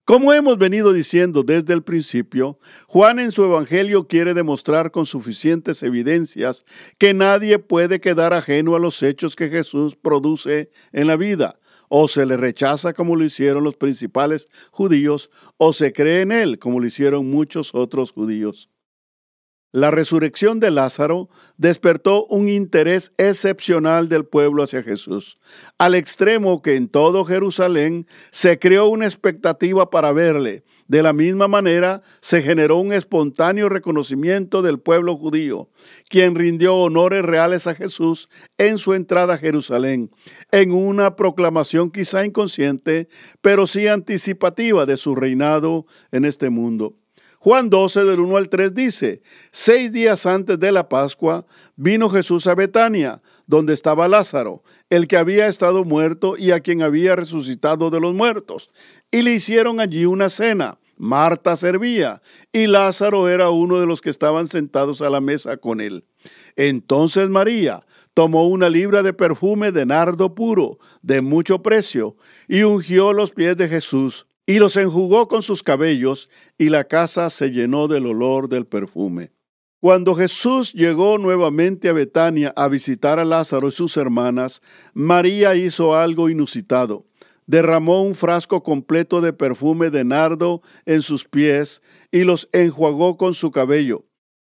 Como 0.08 0.32
hemos 0.32 0.58
venido 0.58 0.94
diciendo 0.94 1.44
desde 1.44 1.74
el 1.74 1.84
principio, 1.84 2.58
Juan 2.88 3.20
en 3.20 3.30
su 3.30 3.44
Evangelio 3.44 4.08
quiere 4.08 4.34
demostrar 4.34 4.90
con 4.90 5.06
suficientes 5.06 5.84
evidencias 5.84 6.64
que 6.98 7.14
nadie 7.14 7.60
puede 7.60 8.00
quedar 8.00 8.32
ajeno 8.32 8.78
a 8.78 8.80
los 8.80 9.04
hechos 9.04 9.36
que 9.36 9.50
Jesús 9.50 9.98
produce 9.98 10.72
en 10.94 11.08
la 11.08 11.18
vida, 11.18 11.60
o 11.90 12.08
se 12.08 12.26
le 12.26 12.38
rechaza 12.38 12.94
como 12.94 13.18
lo 13.18 13.26
hicieron 13.26 13.66
los 13.66 13.76
principales 13.76 14.48
judíos, 14.72 15.30
o 15.58 15.74
se 15.74 15.92
cree 15.92 16.22
en 16.22 16.32
él 16.32 16.58
como 16.58 16.80
lo 16.80 16.86
hicieron 16.86 17.30
muchos 17.30 17.76
otros 17.76 18.14
judíos. 18.14 18.70
La 19.78 19.92
resurrección 19.92 20.60
de 20.60 20.72
Lázaro 20.72 21.30
despertó 21.58 22.26
un 22.26 22.50
interés 22.50 23.14
excepcional 23.20 24.10
del 24.10 24.26
pueblo 24.26 24.64
hacia 24.64 24.82
Jesús, 24.82 25.38
al 25.78 25.94
extremo 25.94 26.64
que 26.64 26.76
en 26.76 26.88
todo 26.88 27.26
Jerusalén 27.26 28.08
se 28.32 28.58
creó 28.58 28.88
una 28.88 29.06
expectativa 29.06 29.92
para 29.92 30.14
verle. 30.14 30.64
De 30.88 31.04
la 31.04 31.14
misma 31.14 31.48
manera, 31.48 32.02
se 32.22 32.42
generó 32.42 32.78
un 32.78 32.92
espontáneo 32.92 33.70
reconocimiento 33.70 34.64
del 34.64 34.80
pueblo 34.80 35.16
judío, 35.16 35.70
quien 36.10 36.34
rindió 36.34 36.74
honores 36.78 37.24
reales 37.24 37.68
a 37.68 37.76
Jesús 37.76 38.30
en 38.58 38.80
su 38.80 38.96
entrada 38.96 39.36
a 39.36 39.38
Jerusalén, 39.38 40.10
en 40.52 40.72
una 40.72 41.16
proclamación 41.16 41.92
quizá 41.92 42.26
inconsciente, 42.26 43.10
pero 43.42 43.68
sí 43.68 43.86
anticipativa 43.86 44.88
de 44.88 44.98
su 44.98 45.14
reinado 45.14 45.86
en 46.12 46.26
este 46.26 46.50
mundo. 46.50 46.96
Juan 47.40 47.70
12 47.70 48.04
del 48.04 48.20
1 48.20 48.38
al 48.38 48.50
3 48.50 48.74
dice, 48.74 49.22
seis 49.52 49.92
días 49.92 50.26
antes 50.26 50.60
de 50.60 50.72
la 50.72 50.90
Pascua 50.90 51.46
vino 51.76 52.10
Jesús 52.10 52.48
a 52.48 52.56
Betania, 52.56 53.22
donde 53.46 53.74
estaba 53.74 54.08
Lázaro, 54.08 54.64
el 54.90 55.08
que 55.08 55.18
había 55.18 55.48
estado 55.48 55.84
muerto 55.84 56.36
y 56.38 56.52
a 56.52 56.60
quien 56.62 56.82
había 56.82 57.16
resucitado 57.16 57.90
de 57.90 58.00
los 58.00 58.14
muertos, 58.14 58.72
y 59.12 59.22
le 59.22 59.34
hicieron 59.34 59.80
allí 59.80 60.06
una 60.06 60.30
cena. 60.30 60.80
Marta 61.00 61.56
servía 61.56 62.24
y 62.52 62.66
Lázaro 62.66 63.30
era 63.30 63.52
uno 63.52 63.80
de 63.80 63.86
los 63.86 64.02
que 64.02 64.10
estaban 64.10 64.48
sentados 64.48 65.02
a 65.04 65.12
la 65.12 65.22
mesa 65.22 65.58
con 65.58 65.80
él. 65.80 66.06
Entonces 66.56 67.30
María 67.30 67.86
tomó 68.16 68.48
una 68.48 68.68
libra 68.68 69.04
de 69.04 69.14
perfume 69.14 69.72
de 69.72 69.86
nardo 69.86 70.34
puro, 70.34 70.80
de 71.04 71.22
mucho 71.22 71.62
precio, 71.62 72.16
y 72.48 72.64
ungió 72.64 73.14
los 73.14 73.30
pies 73.30 73.56
de 73.58 73.70
Jesús 73.70 74.27
y 74.48 74.60
los 74.60 74.78
enjugó 74.78 75.28
con 75.28 75.44
sus 75.44 75.62
cabellos, 75.62 76.30
y 76.58 76.70
la 76.70 76.86
casa 76.86 77.30
se 77.30 77.50
llenó 77.50 77.88
del 77.88 78.08
olor 78.08 78.48
del 78.48 78.66
perfume. 78.66 79.32
Cuando 79.80 80.16
Jesús 80.16 80.74
llegó 80.74 81.20
nuevamente 81.20 81.90
a 81.90 81.94
Betania 81.94 82.54
a 82.56 82.68
visitar 82.68 83.20
a 83.20 83.26
Lázaro 83.26 83.68
y 83.68 83.72
sus 83.72 83.98
hermanas, 83.98 84.64
María 84.94 85.54
hizo 85.54 85.96
algo 85.96 86.30
inusitado. 86.30 87.06
Derramó 87.46 88.02
un 88.04 88.16
frasco 88.16 88.64
completo 88.64 89.22
de 89.22 89.34
perfume 89.34 89.90
de 89.90 90.04
nardo 90.04 90.62
en 90.86 91.02
sus 91.02 91.26
pies 91.26 91.82
y 92.12 92.24
los 92.24 92.50
enjuagó 92.54 93.18
con 93.18 93.34
su 93.34 93.52
cabello. 93.52 94.06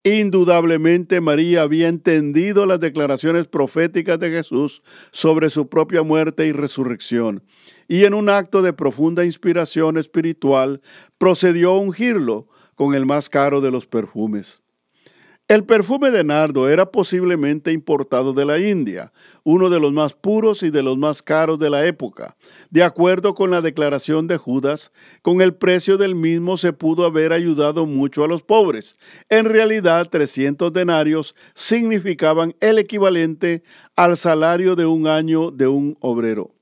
Indudablemente 0.04 1.20
María 1.20 1.62
había 1.62 1.86
entendido 1.86 2.66
las 2.66 2.80
declaraciones 2.80 3.46
proféticas 3.46 4.18
de 4.18 4.30
Jesús 4.30 4.82
sobre 5.12 5.48
su 5.48 5.68
propia 5.68 6.02
muerte 6.02 6.46
y 6.46 6.52
resurrección, 6.52 7.44
y 7.86 8.04
en 8.04 8.14
un 8.14 8.28
acto 8.28 8.62
de 8.62 8.72
profunda 8.72 9.24
inspiración 9.24 9.96
espiritual 9.96 10.80
procedió 11.18 11.70
a 11.70 11.78
ungirlo 11.78 12.48
con 12.74 12.96
el 12.96 13.06
más 13.06 13.28
caro 13.28 13.60
de 13.60 13.70
los 13.70 13.86
perfumes. 13.86 14.61
El 15.52 15.64
perfume 15.64 16.10
de 16.10 16.24
nardo 16.24 16.66
era 16.66 16.90
posiblemente 16.90 17.72
importado 17.72 18.32
de 18.32 18.46
la 18.46 18.58
India, 18.58 19.12
uno 19.44 19.68
de 19.68 19.80
los 19.80 19.92
más 19.92 20.14
puros 20.14 20.62
y 20.62 20.70
de 20.70 20.82
los 20.82 20.96
más 20.96 21.20
caros 21.20 21.58
de 21.58 21.68
la 21.68 21.84
época. 21.84 22.38
De 22.70 22.82
acuerdo 22.82 23.34
con 23.34 23.50
la 23.50 23.60
declaración 23.60 24.26
de 24.28 24.38
Judas, 24.38 24.92
con 25.20 25.42
el 25.42 25.52
precio 25.52 25.98
del 25.98 26.14
mismo 26.14 26.56
se 26.56 26.72
pudo 26.72 27.04
haber 27.04 27.34
ayudado 27.34 27.84
mucho 27.84 28.24
a 28.24 28.28
los 28.28 28.40
pobres. 28.40 28.98
En 29.28 29.44
realidad, 29.44 30.08
300 30.08 30.72
denarios 30.72 31.36
significaban 31.54 32.54
el 32.60 32.78
equivalente 32.78 33.62
al 33.94 34.16
salario 34.16 34.74
de 34.74 34.86
un 34.86 35.06
año 35.06 35.50
de 35.50 35.66
un 35.66 35.98
obrero. 36.00 36.61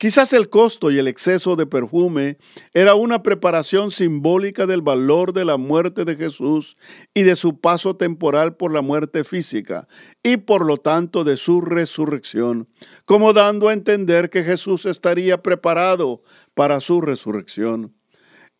Quizás 0.00 0.32
el 0.32 0.48
costo 0.48 0.90
y 0.90 0.98
el 0.98 1.08
exceso 1.08 1.56
de 1.56 1.66
perfume 1.66 2.38
era 2.72 2.94
una 2.94 3.22
preparación 3.22 3.90
simbólica 3.90 4.64
del 4.64 4.80
valor 4.80 5.34
de 5.34 5.44
la 5.44 5.58
muerte 5.58 6.06
de 6.06 6.16
Jesús 6.16 6.78
y 7.12 7.24
de 7.24 7.36
su 7.36 7.60
paso 7.60 7.96
temporal 7.96 8.56
por 8.56 8.72
la 8.72 8.80
muerte 8.80 9.24
física 9.24 9.88
y 10.22 10.38
por 10.38 10.64
lo 10.64 10.78
tanto 10.78 11.22
de 11.22 11.36
su 11.36 11.60
resurrección, 11.60 12.66
como 13.04 13.34
dando 13.34 13.68
a 13.68 13.74
entender 13.74 14.30
que 14.30 14.42
Jesús 14.42 14.86
estaría 14.86 15.42
preparado 15.42 16.22
para 16.54 16.80
su 16.80 17.02
resurrección. 17.02 17.94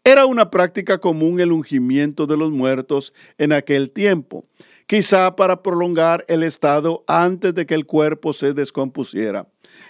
Era 0.04 0.26
una 0.26 0.50
práctica 0.50 0.98
común 0.98 1.40
el 1.40 1.52
ungimiento 1.52 2.26
de 2.26 2.36
los 2.36 2.50
muertos 2.50 3.14
en 3.38 3.52
aquel 3.52 3.92
tiempo, 3.92 4.44
quizá 4.90 5.36
para 5.36 5.62
prolongar 5.62 6.24
el 6.26 6.42
estado 6.42 7.04
antes 7.06 7.54
de 7.54 7.64
que 7.64 7.74
el 7.74 7.86
cuerpo 7.86 8.32
se 8.32 8.54
descompusiera. 8.54 9.46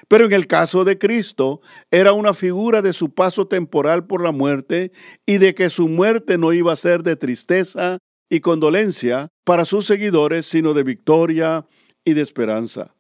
Pero 0.09 0.27
en 0.27 0.33
el 0.35 0.47
caso 0.47 0.85
de 0.85 0.99
Cristo 0.99 1.63
era 1.91 2.13
una 2.13 2.35
figura 2.35 2.83
de 2.83 2.93
su 2.93 3.15
paso 3.15 3.47
temporal 3.47 4.07
por 4.07 4.23
la 4.23 4.31
muerte 4.31 4.93
y 5.25 5.39
de 5.39 5.55
que 5.55 5.71
su 5.71 5.89
muerte 5.89 6.37
no 6.37 6.53
iba 6.53 6.75
a 6.75 6.77
ser 6.77 7.03
de 7.03 7.17
tristeza 7.17 7.97
y 8.29 8.41
condolencia 8.41 9.29
para 9.45 9.65
sus 9.65 9.87
seguidores, 9.87 10.45
sino 10.45 10.75
de 10.75 10.83
victoria 10.83 11.65
y 12.05 12.13
de 12.13 12.21
esperanza. 12.21 12.95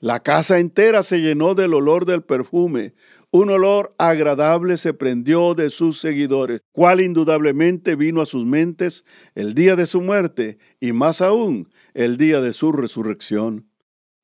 La 0.00 0.24
casa 0.24 0.58
entera 0.58 1.04
se 1.04 1.18
llenó 1.18 1.54
del 1.54 1.74
olor 1.74 2.04
del 2.04 2.22
perfume. 2.22 2.94
Un 3.30 3.50
olor 3.50 3.94
agradable 3.98 4.78
se 4.78 4.94
prendió 4.94 5.54
de 5.54 5.68
sus 5.68 6.00
seguidores, 6.00 6.62
cual 6.72 7.02
indudablemente 7.02 7.94
vino 7.94 8.22
a 8.22 8.26
sus 8.26 8.46
mentes 8.46 9.04
el 9.34 9.52
día 9.52 9.76
de 9.76 9.84
su 9.84 10.00
muerte 10.00 10.56
y 10.80 10.92
más 10.92 11.20
aún 11.20 11.68
el 11.92 12.16
día 12.16 12.40
de 12.40 12.54
su 12.54 12.72
resurrección. 12.72 13.68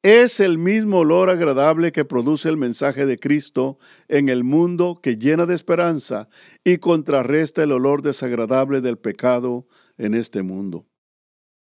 Es 0.02 0.40
el 0.40 0.56
mismo 0.56 1.00
olor 1.00 1.28
agradable 1.28 1.92
que 1.92 2.06
produce 2.06 2.48
el 2.48 2.56
mensaje 2.56 3.04
de 3.04 3.18
Cristo 3.18 3.78
en 4.08 4.30
el 4.30 4.42
mundo 4.42 4.98
que 5.02 5.16
llena 5.16 5.44
de 5.44 5.54
esperanza 5.54 6.28
y 6.62 6.78
contrarresta 6.78 7.62
el 7.62 7.72
olor 7.72 8.00
desagradable 8.00 8.80
del 8.80 8.96
pecado 8.96 9.66
en 9.98 10.14
este 10.14 10.42
mundo. 10.42 10.86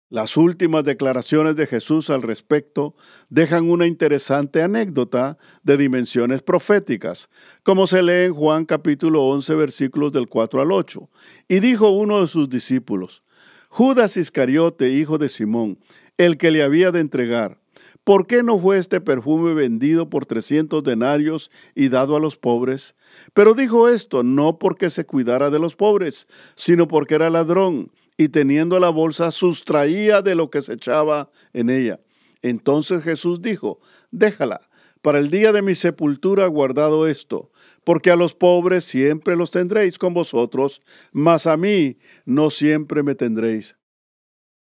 Las 0.09 0.37
últimas 0.37 0.85
declaraciones 0.85 1.57
de 1.57 1.67
Jesús 1.67 2.09
al 2.09 2.21
respecto 2.21 2.95
dejan 3.29 3.69
una 3.69 3.87
interesante 3.87 4.61
anécdota 4.61 5.37
de 5.63 5.75
dimensiones 5.75 6.41
proféticas, 6.41 7.29
como 7.63 7.87
se 7.87 8.01
lee 8.01 8.27
en 8.27 8.33
Juan 8.33 8.63
capítulo 8.63 9.23
11 9.25 9.55
versículos 9.55 10.13
del 10.13 10.29
4 10.29 10.61
al 10.61 10.71
8. 10.71 11.09
Y 11.49 11.59
dijo 11.59 11.89
uno 11.89 12.21
de 12.21 12.27
sus 12.27 12.49
discípulos, 12.49 13.21
Judas 13.67 14.15
Iscariote, 14.15 14.91
hijo 14.91 15.17
de 15.17 15.27
Simón, 15.27 15.77
el 16.17 16.37
que 16.37 16.51
le 16.51 16.63
había 16.63 16.91
de 16.91 17.01
entregar, 17.01 17.59
¿Por 18.05 18.25
qué 18.25 18.41
no 18.41 18.57
fue 18.57 18.77
este 18.77 19.01
perfume 19.01 19.53
vendido 19.53 20.09
por 20.09 20.25
trescientos 20.25 20.81
denarios 20.85 21.51
y 21.75 21.89
dado 21.89 22.15
a 22.15 22.21
los 22.21 22.37
pobres? 22.37 22.95
Pero 23.33 23.53
dijo 23.53 23.89
esto 23.89 24.23
no 24.23 24.59
porque 24.59 24.89
se 24.89 25.05
cuidara 25.05 25.49
de 25.49 25.59
los 25.59 25.75
pobres, 25.75 26.29
sino 26.55 26.87
porque 26.87 27.15
era 27.15 27.29
ladrón 27.29 27.91
y 28.17 28.29
teniendo 28.29 28.79
la 28.79 28.89
bolsa 28.89 29.31
sustraía 29.31 30.21
de 30.21 30.35
lo 30.35 30.49
que 30.49 30.61
se 30.61 30.73
echaba 30.73 31.29
en 31.53 31.69
ella. 31.69 31.99
Entonces 32.41 33.03
Jesús 33.03 33.41
dijo, 33.41 33.79
déjala, 34.11 34.61
para 35.01 35.19
el 35.19 35.29
día 35.29 35.53
de 35.53 35.61
mi 35.61 35.75
sepultura 35.75 36.47
guardado 36.47 37.07
esto, 37.07 37.51
porque 37.83 38.11
a 38.11 38.15
los 38.15 38.33
pobres 38.33 38.83
siempre 38.83 39.35
los 39.35 39.51
tendréis 39.51 39.97
con 39.97 40.13
vosotros, 40.13 40.81
mas 41.11 41.47
a 41.47 41.55
mí 41.55 41.97
no 42.25 42.49
siempre 42.49 43.03
me 43.03 43.15
tendréis. 43.15 43.77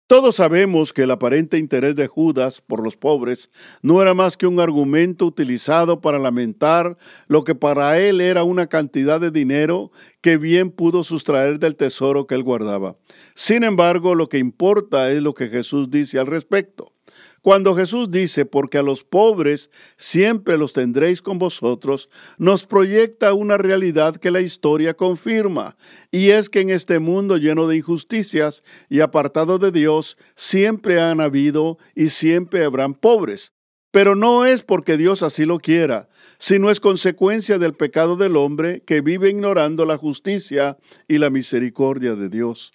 Todos 0.09 0.37
sabemos 0.37 0.93
que 0.93 1.03
el 1.03 1.11
aparente 1.11 1.59
interés 1.59 1.97
de 1.97 2.07
Judas 2.07 2.61
por 2.61 2.81
los 2.81 2.97
pobres 2.97 3.51
no 3.83 4.01
era 4.01 4.15
más 4.15 4.37
que 4.37 4.47
un 4.47 4.61
argumento 4.61 5.27
utilizado 5.27 6.01
para 6.01 6.21
lamentar 6.21 6.97
lo 7.27 7.43
que 7.43 7.57
para 7.57 7.99
él 7.99 8.21
era 8.21 8.45
una 8.45 8.69
cantidad 8.69 9.21
de 9.21 9.33
dinero 9.33 9.91
que 10.21 10.37
bien 10.37 10.71
pudo 10.71 11.03
sustraer 11.03 11.59
del 11.59 11.75
tesoro 11.75 12.29
que 12.29 12.37
él 12.37 12.45
guardaba. 12.45 12.97
Sin 13.35 13.65
embargo, 13.65 14.15
lo 14.15 14.29
que 14.29 14.39
importa 14.39 15.11
es 15.11 15.21
lo 15.21 15.35
que 15.35 15.49
Jesús 15.49 15.91
dice 15.91 16.21
al 16.21 16.29
respecto. 16.29 16.96
Cuando 17.47 17.77
Jesús 17.77 18.11
dice, 18.11 18.45
porque 18.45 18.79
a 18.79 18.83
los 18.83 19.05
pobres 19.05 19.71
siempre 19.97 20.59
los 20.59 20.73
tendréis 20.73 21.23
con 21.23 21.39
vosotros, 21.39 22.11
nos 22.39 22.67
proyecta 22.67 23.35
una 23.35 23.57
realidad 23.57 24.17
que 24.17 24.33
la 24.33 24.41
historia 24.41 24.95
confirma, 24.95 25.77
y 26.11 26.31
es 26.31 26.51
que 26.51 26.59
en 26.59 26.71
este 26.71 26.99
mundo 26.99 27.37
lleno 27.37 27.69
de 27.69 27.77
injusticias 27.77 28.65
y 28.89 28.99
apartado 28.99 29.61
de 29.61 29.71
Dios, 29.71 30.17
siempre 30.35 31.01
han 31.01 31.21
habido 31.21 31.79
y 31.95 32.09
siempre 32.09 32.65
habrán 32.65 32.95
pobres. 32.95 33.53
Pero 33.93 34.17
no 34.17 34.45
es 34.45 34.65
porque 34.65 34.97
Dios 34.97 35.23
así 35.23 35.45
lo 35.45 35.61
quiera, 35.61 36.09
sino 36.41 36.69
es 36.69 36.81
consecuencia 36.81 37.61
del 37.61 37.75
pecado 37.75 38.17
del 38.17 38.37
hombre 38.37 38.83
que 38.85 39.03
vive 39.03 39.31
ignorando 39.31 39.85
la 39.85 39.99
justicia 39.99 40.79
y 41.07 41.19
la 41.19 41.31
misericordia 41.31 42.17
de 42.17 42.29
Dios. 42.29 42.73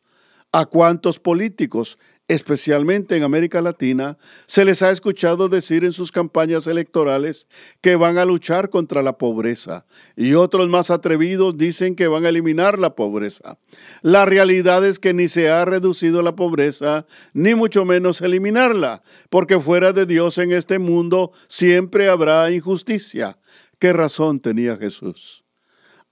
¿A 0.54 0.66
cuántos 0.66 1.20
políticos 1.20 1.98
especialmente 2.32 3.18
en 3.18 3.24
América 3.24 3.62
Latina, 3.62 4.18
se 4.46 4.64
les 4.64 4.82
ha 4.82 4.92
escuchado 4.92 5.50
decir 5.50 5.84
en 5.84 5.92
sus 5.92 6.14
campañas 6.14 6.66
electorales 6.66 7.46
que 7.82 7.98
van 7.98 8.18
a 8.18 8.24
luchar 8.24 8.70
contra 8.70 9.02
la 9.02 9.18
pobreza 9.18 9.86
y 10.16 10.34
otros 10.36 10.70
más 10.70 10.92
atrevidos 10.92 11.58
dicen 11.58 11.94
que 11.94 12.08
van 12.08 12.26
a 12.26 12.30
eliminar 12.30 12.80
la 12.80 12.96
pobreza. 12.96 13.58
La 14.02 14.24
realidad 14.24 14.86
es 14.86 14.98
que 14.98 15.14
ni 15.14 15.28
se 15.28 15.50
ha 15.50 15.66
reducido 15.66 16.22
la 16.22 16.38
pobreza, 16.38 17.06
ni 17.34 17.54
mucho 17.54 17.84
menos 17.84 18.22
eliminarla, 18.22 19.02
porque 19.30 19.60
fuera 19.60 19.92
de 19.92 20.06
Dios 20.06 20.38
en 20.38 20.54
este 20.54 20.80
mundo 20.80 21.34
siempre 21.50 22.10
habrá 22.10 22.50
injusticia. 22.52 23.38
¿Qué 23.78 23.92
razón 23.92 24.40
tenía 24.40 24.78
Jesús? 24.78 25.44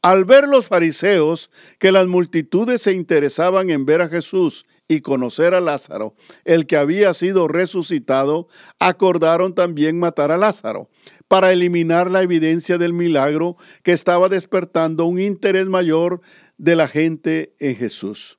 Al 0.01 0.23
ver 0.23 0.47
los 0.47 0.67
fariseos 0.67 1.51
que 1.77 1.91
las 1.91 2.07
multitudes 2.07 2.81
se 2.81 2.93
interesaban 2.93 3.69
en 3.69 3.85
ver 3.85 4.01
a 4.01 4.07
Jesús 4.07 4.65
y 4.89 5.01
conocer 5.01 5.53
a 5.53 5.61
Lázaro, 5.61 6.15
el 6.43 6.65
que 6.65 6.75
había 6.75 7.13
sido 7.13 7.47
resucitado, 7.47 8.47
acordaron 8.79 9.53
también 9.53 9.99
matar 9.99 10.31
a 10.31 10.37
Lázaro, 10.37 10.89
para 11.27 11.53
eliminar 11.53 12.09
la 12.09 12.23
evidencia 12.23 12.79
del 12.79 12.91
milagro 12.91 13.55
que 13.83 13.91
estaba 13.91 14.27
despertando 14.29 15.05
un 15.05 15.21
interés 15.21 15.67
mayor 15.67 16.21
de 16.57 16.75
la 16.75 16.87
gente 16.87 17.53
en 17.59 17.75
Jesús. 17.75 18.38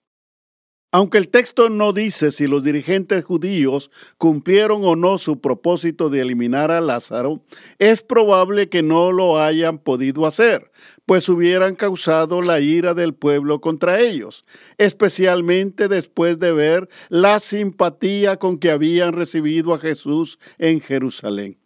Aunque 0.93 1.19
el 1.19 1.29
texto 1.29 1.71
no 1.71 1.93
dice 1.93 2.33
si 2.33 2.49
los 2.49 2.65
dirigentes 2.65 3.25
judíos 3.25 3.93
cumplieron 4.19 4.85
o 4.85 4.97
no 4.97 5.19
su 5.19 5.41
propósito 5.41 6.11
de 6.11 6.21
eliminar 6.21 6.73
a 6.73 6.81
Lázaro, 6.81 7.45
es 7.79 8.03
probable 8.03 8.69
que 8.69 8.83
no 8.83 9.13
lo 9.13 9.41
hayan 9.41 9.79
podido 9.79 10.27
hacer, 10.27 10.73
pues 11.07 11.29
hubieran 11.29 11.77
causado 11.77 12.43
la 12.43 12.59
ira 12.59 12.93
del 12.95 13.15
pueblo 13.15 13.61
contra 13.61 14.01
ellos, 14.01 14.45
especialmente 14.79 15.87
después 15.87 16.41
de 16.41 16.53
ver 16.53 16.89
la 17.09 17.39
simpatía 17.39 18.39
con 18.39 18.59
que 18.59 18.73
habían 18.73 19.13
recibido 19.13 19.75
a 19.75 19.79
Jesús 19.79 20.41
en 20.59 20.81
Jerusalén. 20.81 21.60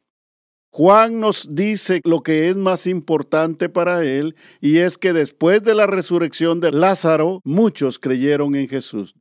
Juan 0.76 1.20
nos 1.20 1.54
dice 1.54 2.00
lo 2.02 2.24
que 2.24 2.48
es 2.48 2.56
más 2.56 2.88
importante 2.88 3.68
para 3.68 4.02
él 4.02 4.34
y 4.60 4.78
es 4.78 4.98
que 4.98 5.12
después 5.12 5.62
de 5.62 5.72
la 5.72 5.86
resurrección 5.86 6.58
de 6.58 6.72
Lázaro, 6.72 7.40
muchos 7.44 8.00
creyeron 8.00 8.56
en 8.56 8.68
Jesús. 8.68 9.14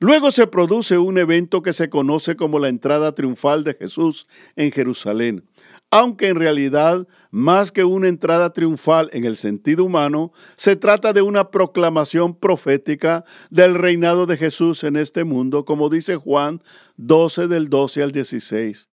Luego 0.00 0.30
se 0.30 0.46
produce 0.46 0.96
un 0.96 1.18
evento 1.18 1.60
que 1.60 1.74
se 1.74 1.90
conoce 1.90 2.36
como 2.36 2.58
la 2.58 2.70
entrada 2.70 3.14
triunfal 3.14 3.64
de 3.64 3.74
Jesús 3.74 4.26
en 4.56 4.72
Jerusalén. 4.72 5.44
aunque 5.90 6.28
en 6.28 6.36
realidad, 6.36 7.06
más 7.30 7.70
que 7.70 7.84
una 7.84 8.08
entrada 8.08 8.54
triunfal 8.54 9.10
en 9.12 9.24
el 9.26 9.36
sentido 9.36 9.84
humano, 9.84 10.32
se 10.56 10.74
trata 10.74 11.12
de 11.12 11.20
una 11.20 11.50
proclamación 11.50 12.34
profética 12.34 13.24
del 13.50 13.74
reinado 13.74 14.24
de 14.24 14.38
Jesús 14.38 14.84
en 14.84 14.96
este 14.96 15.24
mundo, 15.24 15.66
como 15.66 15.90
dice 15.90 16.16
Juan 16.16 16.62
12 16.96 17.46
del 17.46 17.68
12 17.68 18.02
al 18.04 18.12
16. 18.12 18.88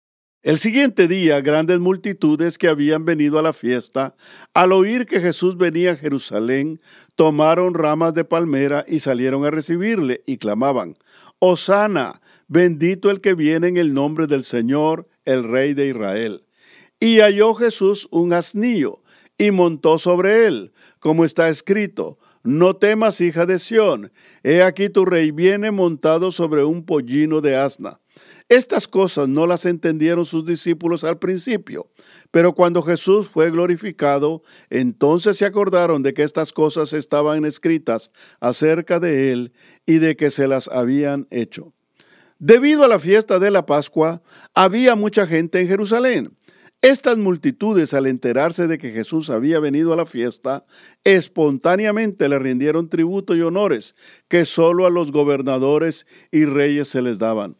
El 0.44 0.58
siguiente 0.58 1.08
día, 1.08 1.40
grandes 1.40 1.80
multitudes 1.80 2.58
que 2.58 2.68
habían 2.68 3.06
venido 3.06 3.38
a 3.38 3.42
la 3.42 3.54
fiesta, 3.54 4.14
al 4.52 4.72
oír 4.72 5.06
que 5.06 5.20
Jesús 5.20 5.56
venía 5.56 5.92
a 5.92 5.96
Jerusalén, 5.96 6.82
tomaron 7.16 7.72
ramas 7.72 8.12
de 8.12 8.26
palmera 8.26 8.84
y 8.86 8.98
salieron 8.98 9.46
a 9.46 9.50
recibirle 9.50 10.22
y 10.26 10.36
clamaban, 10.36 10.96
Osana, 11.38 12.20
bendito 12.46 13.08
el 13.08 13.22
que 13.22 13.32
viene 13.32 13.68
en 13.68 13.78
el 13.78 13.94
nombre 13.94 14.26
del 14.26 14.44
Señor, 14.44 15.08
el 15.24 15.44
Rey 15.44 15.72
de 15.72 15.88
Israel. 15.88 16.44
Y 17.00 17.20
halló 17.20 17.54
Jesús 17.54 18.06
un 18.10 18.34
asnillo 18.34 19.00
y 19.38 19.50
montó 19.50 19.98
sobre 19.98 20.44
él, 20.46 20.74
como 20.98 21.24
está 21.24 21.48
escrito, 21.48 22.18
no 22.42 22.76
temas, 22.76 23.22
hija 23.22 23.46
de 23.46 23.58
Sión, 23.58 24.12
he 24.42 24.62
aquí 24.62 24.90
tu 24.90 25.06
rey 25.06 25.30
viene 25.30 25.70
montado 25.70 26.30
sobre 26.30 26.64
un 26.64 26.84
pollino 26.84 27.40
de 27.40 27.56
asna. 27.56 27.98
Estas 28.50 28.86
cosas 28.86 29.26
no 29.26 29.46
las 29.46 29.64
entendieron 29.64 30.26
sus 30.26 30.44
discípulos 30.44 31.02
al 31.02 31.18
principio, 31.18 31.90
pero 32.30 32.52
cuando 32.54 32.82
Jesús 32.82 33.26
fue 33.26 33.50
glorificado, 33.50 34.42
entonces 34.68 35.38
se 35.38 35.46
acordaron 35.46 36.02
de 36.02 36.12
que 36.12 36.24
estas 36.24 36.52
cosas 36.52 36.92
estaban 36.92 37.46
escritas 37.46 38.10
acerca 38.40 39.00
de 39.00 39.32
él 39.32 39.52
y 39.86 39.98
de 39.98 40.14
que 40.16 40.30
se 40.30 40.46
las 40.46 40.68
habían 40.68 41.26
hecho. 41.30 41.72
Debido 42.38 42.84
a 42.84 42.88
la 42.88 42.98
fiesta 42.98 43.38
de 43.38 43.50
la 43.50 43.64
Pascua, 43.64 44.22
había 44.52 44.94
mucha 44.94 45.26
gente 45.26 45.60
en 45.60 45.68
Jerusalén. 45.68 46.36
Estas 46.82 47.16
multitudes, 47.16 47.94
al 47.94 48.04
enterarse 48.04 48.66
de 48.66 48.76
que 48.76 48.92
Jesús 48.92 49.30
había 49.30 49.58
venido 49.58 49.94
a 49.94 49.96
la 49.96 50.04
fiesta, 50.04 50.66
espontáneamente 51.02 52.28
le 52.28 52.38
rindieron 52.38 52.90
tributo 52.90 53.34
y 53.34 53.40
honores 53.40 53.94
que 54.28 54.44
sólo 54.44 54.84
a 54.84 54.90
los 54.90 55.12
gobernadores 55.12 56.06
y 56.30 56.44
reyes 56.44 56.88
se 56.88 57.00
les 57.00 57.18
daban. 57.18 57.56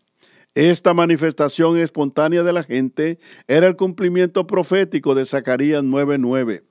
Esta 0.55 0.95
manifestación 0.95 1.79
espontánea 1.79 2.45
de 2.45 2.53
la 2.53 2.63
gente 2.63 3.19
era 3.49 3.67
el 3.67 3.75
cumplimiento 3.75 4.47
profético 4.47 5.17
de 5.17 5.25
Zacarías 5.25 5.83
9:9. 5.83 6.63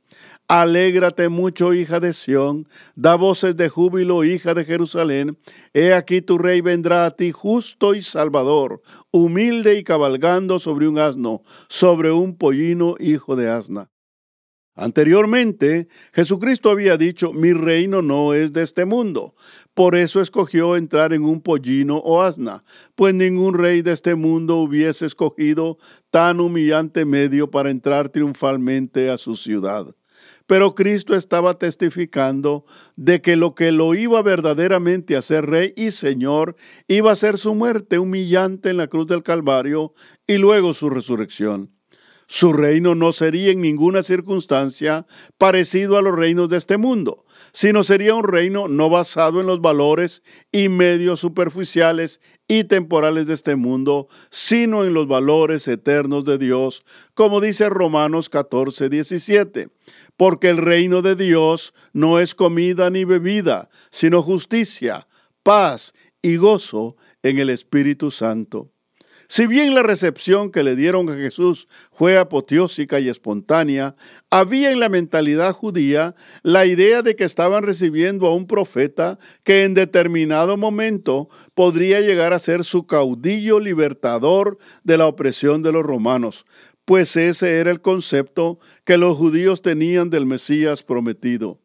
Alégrate 0.48 1.28
mucho, 1.28 1.74
hija 1.74 2.00
de 2.00 2.14
Sión, 2.14 2.68
da 2.96 3.16
voces 3.16 3.58
de 3.58 3.68
júbilo, 3.68 4.24
hija 4.24 4.54
de 4.54 4.64
Jerusalén. 4.64 5.38
He 5.74 5.94
aquí 5.94 6.22
tu 6.22 6.38
rey 6.38 6.62
vendrá 6.62 7.06
a 7.06 7.12
ti 7.12 7.32
justo 7.32 7.94
y 7.94 8.02
salvador, 8.02 8.82
humilde 9.12 9.78
y 9.78 9.84
cabalgando 9.84 10.60
sobre 10.60 10.88
un 10.88 10.98
asno, 10.98 11.42
sobre 11.68 12.14
un 12.14 12.38
pollino, 12.38 12.96
hijo 13.00 13.36
de 13.36 13.50
asna. 13.50 13.90
Anteriormente, 14.76 15.88
Jesucristo 16.14 16.72
había 16.72 16.98
dicho, 16.98 17.32
mi 17.32 17.54
reino 17.54 18.02
no 18.02 18.34
es 18.34 18.54
de 18.54 18.64
este 18.64 18.86
mundo. 18.86 19.36
Por 19.74 19.96
eso 19.96 20.22
escogió 20.22 20.76
entrar 20.76 21.14
en 21.14 21.24
un 21.24 21.42
pollino 21.42 21.98
o 21.98 22.22
asna, 22.22 22.64
pues 22.96 23.16
ningún 23.16 23.56
rey 23.56 23.82
de 23.82 23.92
este 23.92 24.14
mundo 24.14 24.58
hubiese 24.58 25.08
escogido 25.08 25.78
tan 26.12 26.40
humillante 26.40 27.06
medio 27.06 27.50
para 27.50 27.72
entrar 27.72 28.10
triunfalmente 28.10 29.10
a 29.10 29.18
su 29.18 29.36
ciudad. 29.36 29.96
Pero 30.46 30.76
Cristo 30.76 31.16
estaba 31.16 31.58
testificando 31.58 32.66
de 32.96 33.22
que 33.22 33.36
lo 33.36 33.56
que 33.56 33.72
lo 33.72 33.96
iba 33.96 34.22
verdaderamente 34.22 35.16
a 35.16 35.22
ser 35.22 35.48
rey 35.48 35.74
y 35.76 35.92
señor 35.92 36.56
iba 36.88 37.12
a 37.12 37.16
ser 37.16 37.38
su 37.38 37.56
muerte 37.56 37.98
humillante 37.98 38.70
en 38.70 38.78
la 38.78 38.88
cruz 38.88 39.08
del 39.08 39.24
Calvario 39.24 39.94
y 40.28 40.38
luego 40.38 40.74
su 40.74 40.90
resurrección. 40.90 41.72
Su 42.36 42.52
reino 42.52 42.96
no 42.96 43.12
sería 43.12 43.52
en 43.52 43.62
ninguna 43.62 44.02
circunstancia 44.02 45.06
parecido 45.38 46.00
a 46.00 46.02
los 46.02 46.16
reinos 46.16 46.50
de 46.50 46.58
este 46.58 46.78
mundo, 46.78 47.26
sino 47.52 47.84
sería 47.84 48.16
un 48.16 48.24
reino 48.24 48.68
no 48.68 48.90
basado 48.90 49.40
en 49.40 49.46
los 49.46 49.62
valores 49.62 50.24
y 50.52 50.68
medios 50.68 51.20
superficiales 51.20 52.22
y 52.48 52.64
temporales 52.64 53.28
de 53.28 53.36
este 53.36 53.56
mundo, 53.56 54.08
sino 54.32 54.84
en 54.84 54.96
los 54.96 55.08
valores 55.08 55.68
eternos 55.68 56.26
de 56.26 56.40
Dios, 56.40 56.84
como 57.14 57.40
dice 57.40 57.70
Romanos 57.70 58.30
14, 58.30 58.90
17 58.90 59.70
porque 60.18 60.50
el 60.50 60.58
reino 60.58 61.04
de 61.04 61.16
Dios 61.16 61.76
no 61.94 62.18
es 62.18 62.34
comida 62.34 62.90
ni 62.90 63.06
bebida, 63.06 63.70
sino 63.92 64.24
justicia, 64.24 65.08
paz 65.44 65.94
y 66.24 66.38
gozo 66.38 66.96
en 67.22 67.38
el 67.38 67.52
Espíritu 67.52 68.10
Santo. 68.10 68.73
Si 69.36 69.48
bien 69.48 69.74
la 69.74 69.82
recepción 69.82 70.52
que 70.52 70.62
le 70.62 70.76
dieron 70.76 71.10
a 71.10 71.16
Jesús 71.16 71.68
fue 71.92 72.20
apoteósica 72.20 73.00
y 73.00 73.10
espontánea, 73.10 73.96
había 74.30 74.70
en 74.70 74.80
la 74.80 74.90
mentalidad 74.90 75.54
judía 75.54 76.14
la 76.44 76.68
idea 76.68 77.02
de 77.02 77.16
que 77.16 77.24
estaban 77.24 77.64
recibiendo 77.64 78.28
a 78.28 78.36
un 78.36 78.46
profeta 78.46 79.18
que 79.44 79.64
en 79.64 79.74
determinado 79.74 80.56
momento 80.56 81.30
podría 81.56 82.00
llegar 82.00 82.32
a 82.32 82.38
ser 82.38 82.64
su 82.64 82.86
caudillo 82.86 83.60
libertador 83.60 84.60
de 84.84 85.00
la 85.00 85.08
opresión 85.08 85.64
de 85.64 85.72
los 85.72 85.84
romanos, 85.84 86.46
pues 86.86 87.18
ese 87.18 87.58
era 87.58 87.72
el 87.72 87.82
concepto 87.82 88.60
que 88.86 89.00
los 89.00 89.18
judíos 89.18 89.64
tenían 89.64 90.12
del 90.12 90.28
Mesías 90.28 90.84
prometido. 90.84 91.60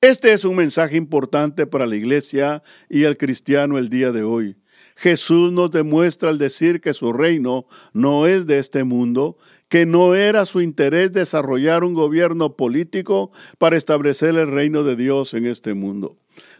Este 0.00 0.32
es 0.32 0.44
un 0.44 0.56
mensaje 0.56 0.96
importante 0.96 1.68
para 1.68 1.86
la 1.86 1.94
iglesia 1.94 2.64
y 2.90 3.04
el 3.04 3.16
cristiano 3.16 3.78
el 3.78 3.88
día 3.88 4.10
de 4.10 4.24
hoy. 4.24 4.56
Jesús 4.96 5.52
nos 5.52 5.70
demuestra 5.70 6.30
al 6.30 6.38
decir 6.38 6.80
que 6.80 6.94
su 6.94 7.12
reino 7.12 7.66
no 7.92 8.26
es 8.26 8.46
de 8.46 8.58
este 8.58 8.82
mundo, 8.82 9.36
que 9.68 9.84
no 9.84 10.14
era 10.14 10.46
su 10.46 10.62
interés 10.62 11.12
desarrollar 11.12 11.84
un 11.84 11.92
gobierno 11.92 12.56
político 12.56 13.30
para 13.58 13.76
establecer 13.76 14.30
el 14.30 14.50
reino 14.50 14.84
de 14.84 14.96
Dios 14.96 15.34
en 15.34 15.46
este 15.46 15.74
mundo. 15.74 16.16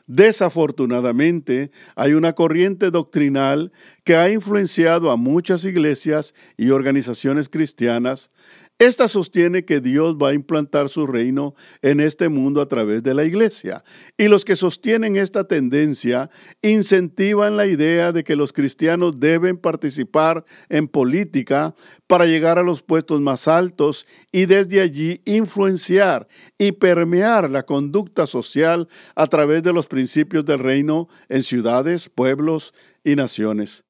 Desafortunadamente, 0.07 1.71
hay 1.97 2.13
una 2.13 2.35
corriente 2.35 2.91
doctrinal 2.91 3.73
que 4.05 4.17
ha 4.17 4.31
influenciado 4.31 5.11
a 5.11 5.17
muchas 5.17 5.65
iglesias 5.65 6.35
y 6.57 6.71
organizaciones 6.71 7.49
cristianas 7.49 8.31
esta 8.79 9.09
sostiene 9.09 9.65
que 9.65 9.81
Dios 9.81 10.17
va 10.17 10.29
a 10.29 10.35
implantar 10.35 10.91
su 10.91 11.07
reino 11.07 11.55
en 11.81 11.99
este 11.99 12.29
mundo 12.29 12.61
a 12.61 12.69
través 12.69 13.03
de 13.03 13.15
la 13.15 13.25
iglesia. 13.25 13.83
Y 14.19 14.29
los 14.29 14.45
que 14.45 14.55
sostienen 14.55 15.17
esta 15.17 15.45
tendencia 15.45 16.29
incentivan 16.61 17.57
la 17.57 17.67
idea 17.67 18.13
de 18.13 18.23
que 18.23 18.37
los 18.37 18.53
cristianos 18.53 19.19
deben 19.19 19.57
participar 19.57 20.45
en 20.69 20.89
política 20.89 21.75
para 22.07 22.27
llegar 22.27 22.59
a 22.59 22.63
los 22.63 22.83
puestos 22.83 23.19
más 23.23 23.49
altos 23.49 24.07
y 24.31 24.45
desde 24.45 24.83
allí 24.83 25.23
influenciar 25.25 26.29
y 26.59 26.73
permear 26.73 27.49
la 27.49 27.63
conducta 27.63 28.27
social 28.27 28.89
a 29.15 29.27
través 29.27 29.63
de 29.63 29.73
los 29.73 29.87
principios 29.87 30.45
del 30.45 30.59
reino 30.59 31.09
en 31.31 31.43
ciudades, 31.43 32.11
pueblos 32.11 32.75
y 33.03 33.17
naciones. 33.17 33.85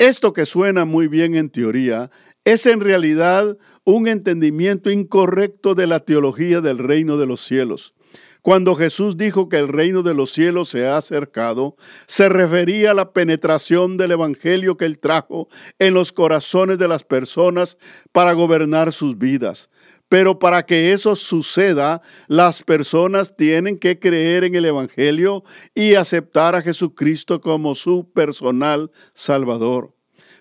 Esto 0.00 0.32
que 0.32 0.46
suena 0.46 0.84
muy 0.84 1.08
bien 1.08 1.36
en 1.36 1.50
teoría 1.50 2.10
es 2.44 2.66
en 2.66 2.80
realidad 2.80 3.58
un 3.90 4.08
entendimiento 4.08 4.90
incorrecto 4.90 5.74
de 5.74 5.86
la 5.86 6.00
teología 6.00 6.60
del 6.60 6.78
reino 6.78 7.16
de 7.16 7.26
los 7.26 7.40
cielos. 7.40 7.94
Cuando 8.42 8.74
Jesús 8.74 9.18
dijo 9.18 9.50
que 9.50 9.58
el 9.58 9.68
reino 9.68 10.02
de 10.02 10.14
los 10.14 10.32
cielos 10.32 10.70
se 10.70 10.86
ha 10.86 10.96
acercado, 10.96 11.76
se 12.06 12.30
refería 12.30 12.92
a 12.92 12.94
la 12.94 13.12
penetración 13.12 13.98
del 13.98 14.12
Evangelio 14.12 14.78
que 14.78 14.86
él 14.86 14.98
trajo 14.98 15.48
en 15.78 15.92
los 15.92 16.12
corazones 16.12 16.78
de 16.78 16.88
las 16.88 17.04
personas 17.04 17.76
para 18.12 18.32
gobernar 18.32 18.92
sus 18.92 19.18
vidas. 19.18 19.68
Pero 20.08 20.38
para 20.38 20.64
que 20.64 20.92
eso 20.92 21.14
suceda, 21.16 22.00
las 22.28 22.62
personas 22.62 23.36
tienen 23.36 23.78
que 23.78 23.98
creer 23.98 24.44
en 24.44 24.54
el 24.54 24.64
Evangelio 24.64 25.44
y 25.74 25.94
aceptar 25.94 26.54
a 26.54 26.62
Jesucristo 26.62 27.40
como 27.40 27.74
su 27.74 28.10
personal 28.10 28.90
Salvador. 29.12 29.94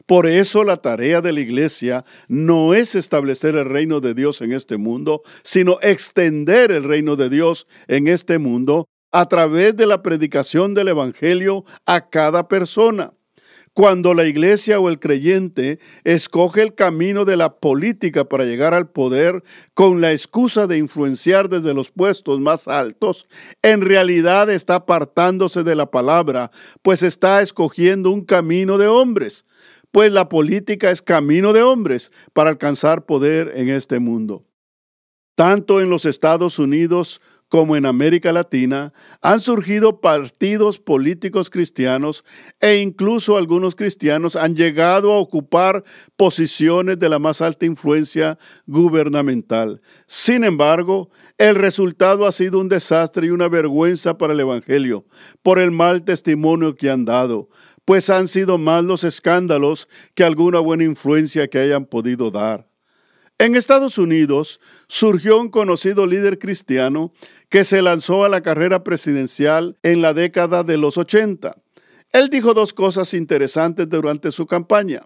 Por 0.10 0.26
eso 0.26 0.64
la 0.64 0.78
tarea 0.78 1.22
de 1.22 1.32
la 1.32 1.40
iglesia 1.40 2.04
no 2.28 2.74
es 2.74 2.96
establecer 2.96 3.56
el 3.56 3.66
reino 3.66 4.00
de 4.00 4.16
Dios 4.16 4.42
en 4.42 4.54
este 4.54 4.78
mundo, 4.78 5.22
sino 5.44 5.78
extender 5.84 6.72
el 6.72 6.84
reino 6.84 7.16
de 7.16 7.30
Dios 7.30 7.68
en 7.88 8.08
este 8.08 8.40
mundo 8.40 8.88
a 9.12 9.28
través 9.28 9.78
de 9.78 9.86
la 9.86 10.02
predicación 10.02 10.74
del 10.74 10.88
Evangelio 10.88 11.64
a 11.86 12.10
cada 12.10 12.48
persona. 12.48 13.14
Cuando 13.76 14.16
la 14.16 14.26
iglesia 14.26 14.80
o 14.80 14.90
el 14.90 15.00
creyente 15.00 15.78
escoge 16.04 16.64
el 16.64 16.74
camino 16.74 17.24
de 17.24 17.38
la 17.38 17.60
política 17.60 18.26
para 18.26 18.46
llegar 18.46 18.74
al 18.74 18.90
poder 18.90 19.44
con 19.76 20.02
la 20.02 20.12
excusa 20.12 20.66
de 20.66 20.80
influenciar 20.80 21.50
desde 21.50 21.76
los 21.76 21.92
puestos 21.92 22.40
más 22.40 22.68
altos, 22.68 23.28
en 23.62 23.82
realidad 23.82 24.50
está 24.50 24.74
apartándose 24.74 25.64
de 25.64 25.76
la 25.76 25.92
palabra, 25.92 26.50
pues 26.82 27.04
está 27.04 27.44
escogiendo 27.44 28.10
un 28.10 28.26
camino 28.26 28.80
de 28.80 28.88
hombres 28.88 29.46
pues 29.92 30.12
la 30.12 30.30
política 30.30 30.92
es 30.92 31.02
camino 31.02 31.54
de 31.54 31.64
hombres 31.64 32.12
para 32.34 32.50
alcanzar 32.50 33.06
poder 33.06 33.52
en 33.56 33.70
este 33.70 34.00
mundo. 34.00 34.46
Tanto 35.36 35.82
en 35.82 35.90
los 35.90 36.06
Estados 36.06 36.60
Unidos 36.60 37.22
como 37.50 37.76
en 37.76 37.88
América 37.88 38.32
Latina, 38.32 38.94
han 39.22 39.40
surgido 39.40 40.00
partidos 40.00 40.78
políticos 40.78 41.50
cristianos 41.50 42.24
e 42.62 42.78
incluso 42.78 43.38
algunos 43.38 43.76
cristianos 43.76 44.36
han 44.36 44.56
llegado 44.56 45.12
a 45.12 45.18
ocupar 45.18 45.84
posiciones 46.16 47.00
de 47.00 47.10
la 47.10 47.18
más 47.18 47.42
alta 47.42 47.66
influencia 47.66 48.38
gubernamental. 48.68 49.82
Sin 50.06 50.44
embargo, 50.44 51.10
el 51.40 51.56
resultado 51.56 52.28
ha 52.28 52.32
sido 52.32 52.60
un 52.60 52.70
desastre 52.70 53.28
y 53.28 53.30
una 53.32 53.50
vergüenza 53.50 54.18
para 54.18 54.34
el 54.34 54.40
Evangelio 54.42 55.06
por 55.42 55.60
el 55.60 55.72
mal 55.72 56.04
testimonio 56.04 56.76
que 56.76 56.92
han 56.92 57.04
dado, 57.04 57.50
pues 57.90 58.12
han 58.12 58.28
sido 58.28 58.60
más 58.60 58.84
los 58.84 59.04
escándalos 59.04 59.90
que 60.14 60.24
alguna 60.24 60.60
buena 60.60 60.84
influencia 60.84 61.48
que 61.48 61.58
hayan 61.58 61.88
podido 61.88 62.30
dar. 62.30 62.68
En 63.40 63.56
Estados 63.56 63.98
Unidos 63.98 64.62
surgió 64.88 65.40
un 65.40 65.50
conocido 65.50 66.06
líder 66.06 66.38
cristiano 66.38 67.12
que 67.50 67.64
se 67.64 67.82
lanzó 67.82 68.24
a 68.24 68.30
la 68.30 68.42
carrera 68.42 68.84
presidencial 68.84 69.76
en 69.82 70.04
la 70.04 70.14
década 70.14 70.64
de 70.64 70.78
los 70.78 71.00
80. 71.00 71.58
Él 72.12 72.30
dijo 72.30 72.54
dos 72.54 72.74
cosas 72.74 73.16
interesantes 73.16 73.90
durante 73.90 74.30
su 74.30 74.46
campaña. 74.46 75.02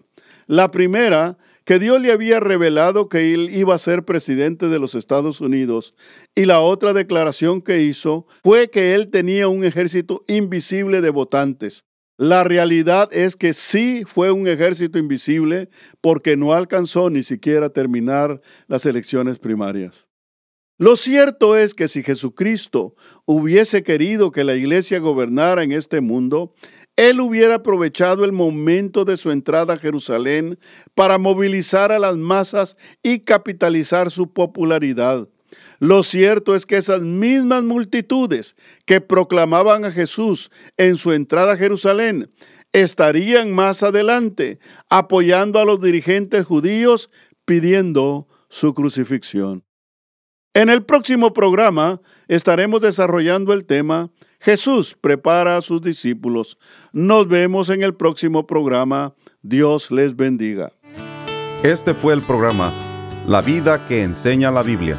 La 0.46 0.70
primera, 0.70 1.38
que 1.64 1.78
Dios 1.78 2.02
le 2.02 2.12
había 2.12 2.38
revelado 2.38 3.08
que 3.08 3.32
él 3.32 3.48
iba 3.54 3.74
a 3.74 3.78
ser 3.78 4.04
presidente 4.04 4.68
de 4.68 4.78
los 4.78 4.94
Estados 4.94 5.40
Unidos. 5.40 5.94
Y 6.34 6.44
la 6.44 6.60
otra 6.60 6.92
declaración 6.92 7.62
que 7.62 7.80
hizo 7.80 8.26
fue 8.42 8.68
que 8.68 8.94
él 8.94 9.08
tenía 9.08 9.48
un 9.48 9.64
ejército 9.64 10.22
invisible 10.28 11.00
de 11.00 11.08
votantes, 11.08 11.86
la 12.16 12.44
realidad 12.44 13.08
es 13.12 13.34
que 13.34 13.52
sí 13.52 14.04
fue 14.06 14.30
un 14.30 14.46
ejército 14.46 14.98
invisible 14.98 15.68
porque 16.00 16.36
no 16.36 16.52
alcanzó 16.52 17.10
ni 17.10 17.22
siquiera 17.22 17.70
terminar 17.70 18.40
las 18.68 18.86
elecciones 18.86 19.38
primarias. 19.38 20.06
Lo 20.78 20.96
cierto 20.96 21.56
es 21.56 21.74
que 21.74 21.88
si 21.88 22.02
Jesucristo 22.02 22.94
hubiese 23.26 23.82
querido 23.82 24.32
que 24.32 24.44
la 24.44 24.54
iglesia 24.54 24.98
gobernara 24.98 25.62
en 25.62 25.72
este 25.72 26.00
mundo, 26.00 26.54
Él 26.96 27.20
hubiera 27.20 27.56
aprovechado 27.56 28.24
el 28.24 28.32
momento 28.32 29.04
de 29.04 29.16
su 29.16 29.30
entrada 29.30 29.74
a 29.74 29.78
Jerusalén 29.78 30.58
para 30.94 31.18
movilizar 31.18 31.90
a 31.92 31.98
las 31.98 32.16
masas 32.16 32.76
y 33.02 33.20
capitalizar 33.20 34.10
su 34.10 34.32
popularidad. 34.32 35.28
Lo 35.78 36.02
cierto 36.02 36.54
es 36.54 36.66
que 36.66 36.76
esas 36.76 37.02
mismas 37.02 37.62
multitudes 37.62 38.56
que 38.86 39.00
proclamaban 39.00 39.84
a 39.84 39.92
Jesús 39.92 40.50
en 40.76 40.96
su 40.96 41.12
entrada 41.12 41.52
a 41.52 41.56
Jerusalén 41.56 42.30
estarían 42.72 43.52
más 43.52 43.82
adelante 43.82 44.58
apoyando 44.88 45.60
a 45.60 45.64
los 45.64 45.80
dirigentes 45.80 46.44
judíos 46.44 47.10
pidiendo 47.44 48.26
su 48.48 48.74
crucifixión. 48.74 49.64
En 50.54 50.68
el 50.68 50.84
próximo 50.84 51.32
programa 51.32 52.00
estaremos 52.28 52.80
desarrollando 52.80 53.52
el 53.52 53.64
tema 53.64 54.10
Jesús 54.44 54.94
prepara 55.00 55.56
a 55.56 55.62
sus 55.62 55.80
discípulos. 55.80 56.58
Nos 56.92 57.26
vemos 57.26 57.70
en 57.70 57.82
el 57.82 57.94
próximo 57.94 58.46
programa. 58.46 59.14
Dios 59.40 59.90
les 59.90 60.14
bendiga. 60.14 60.70
Este 61.62 61.94
fue 61.94 62.12
el 62.12 62.20
programa 62.20 62.70
La 63.26 63.40
vida 63.40 63.86
que 63.88 64.02
enseña 64.02 64.50
la 64.50 64.62
Biblia 64.62 64.98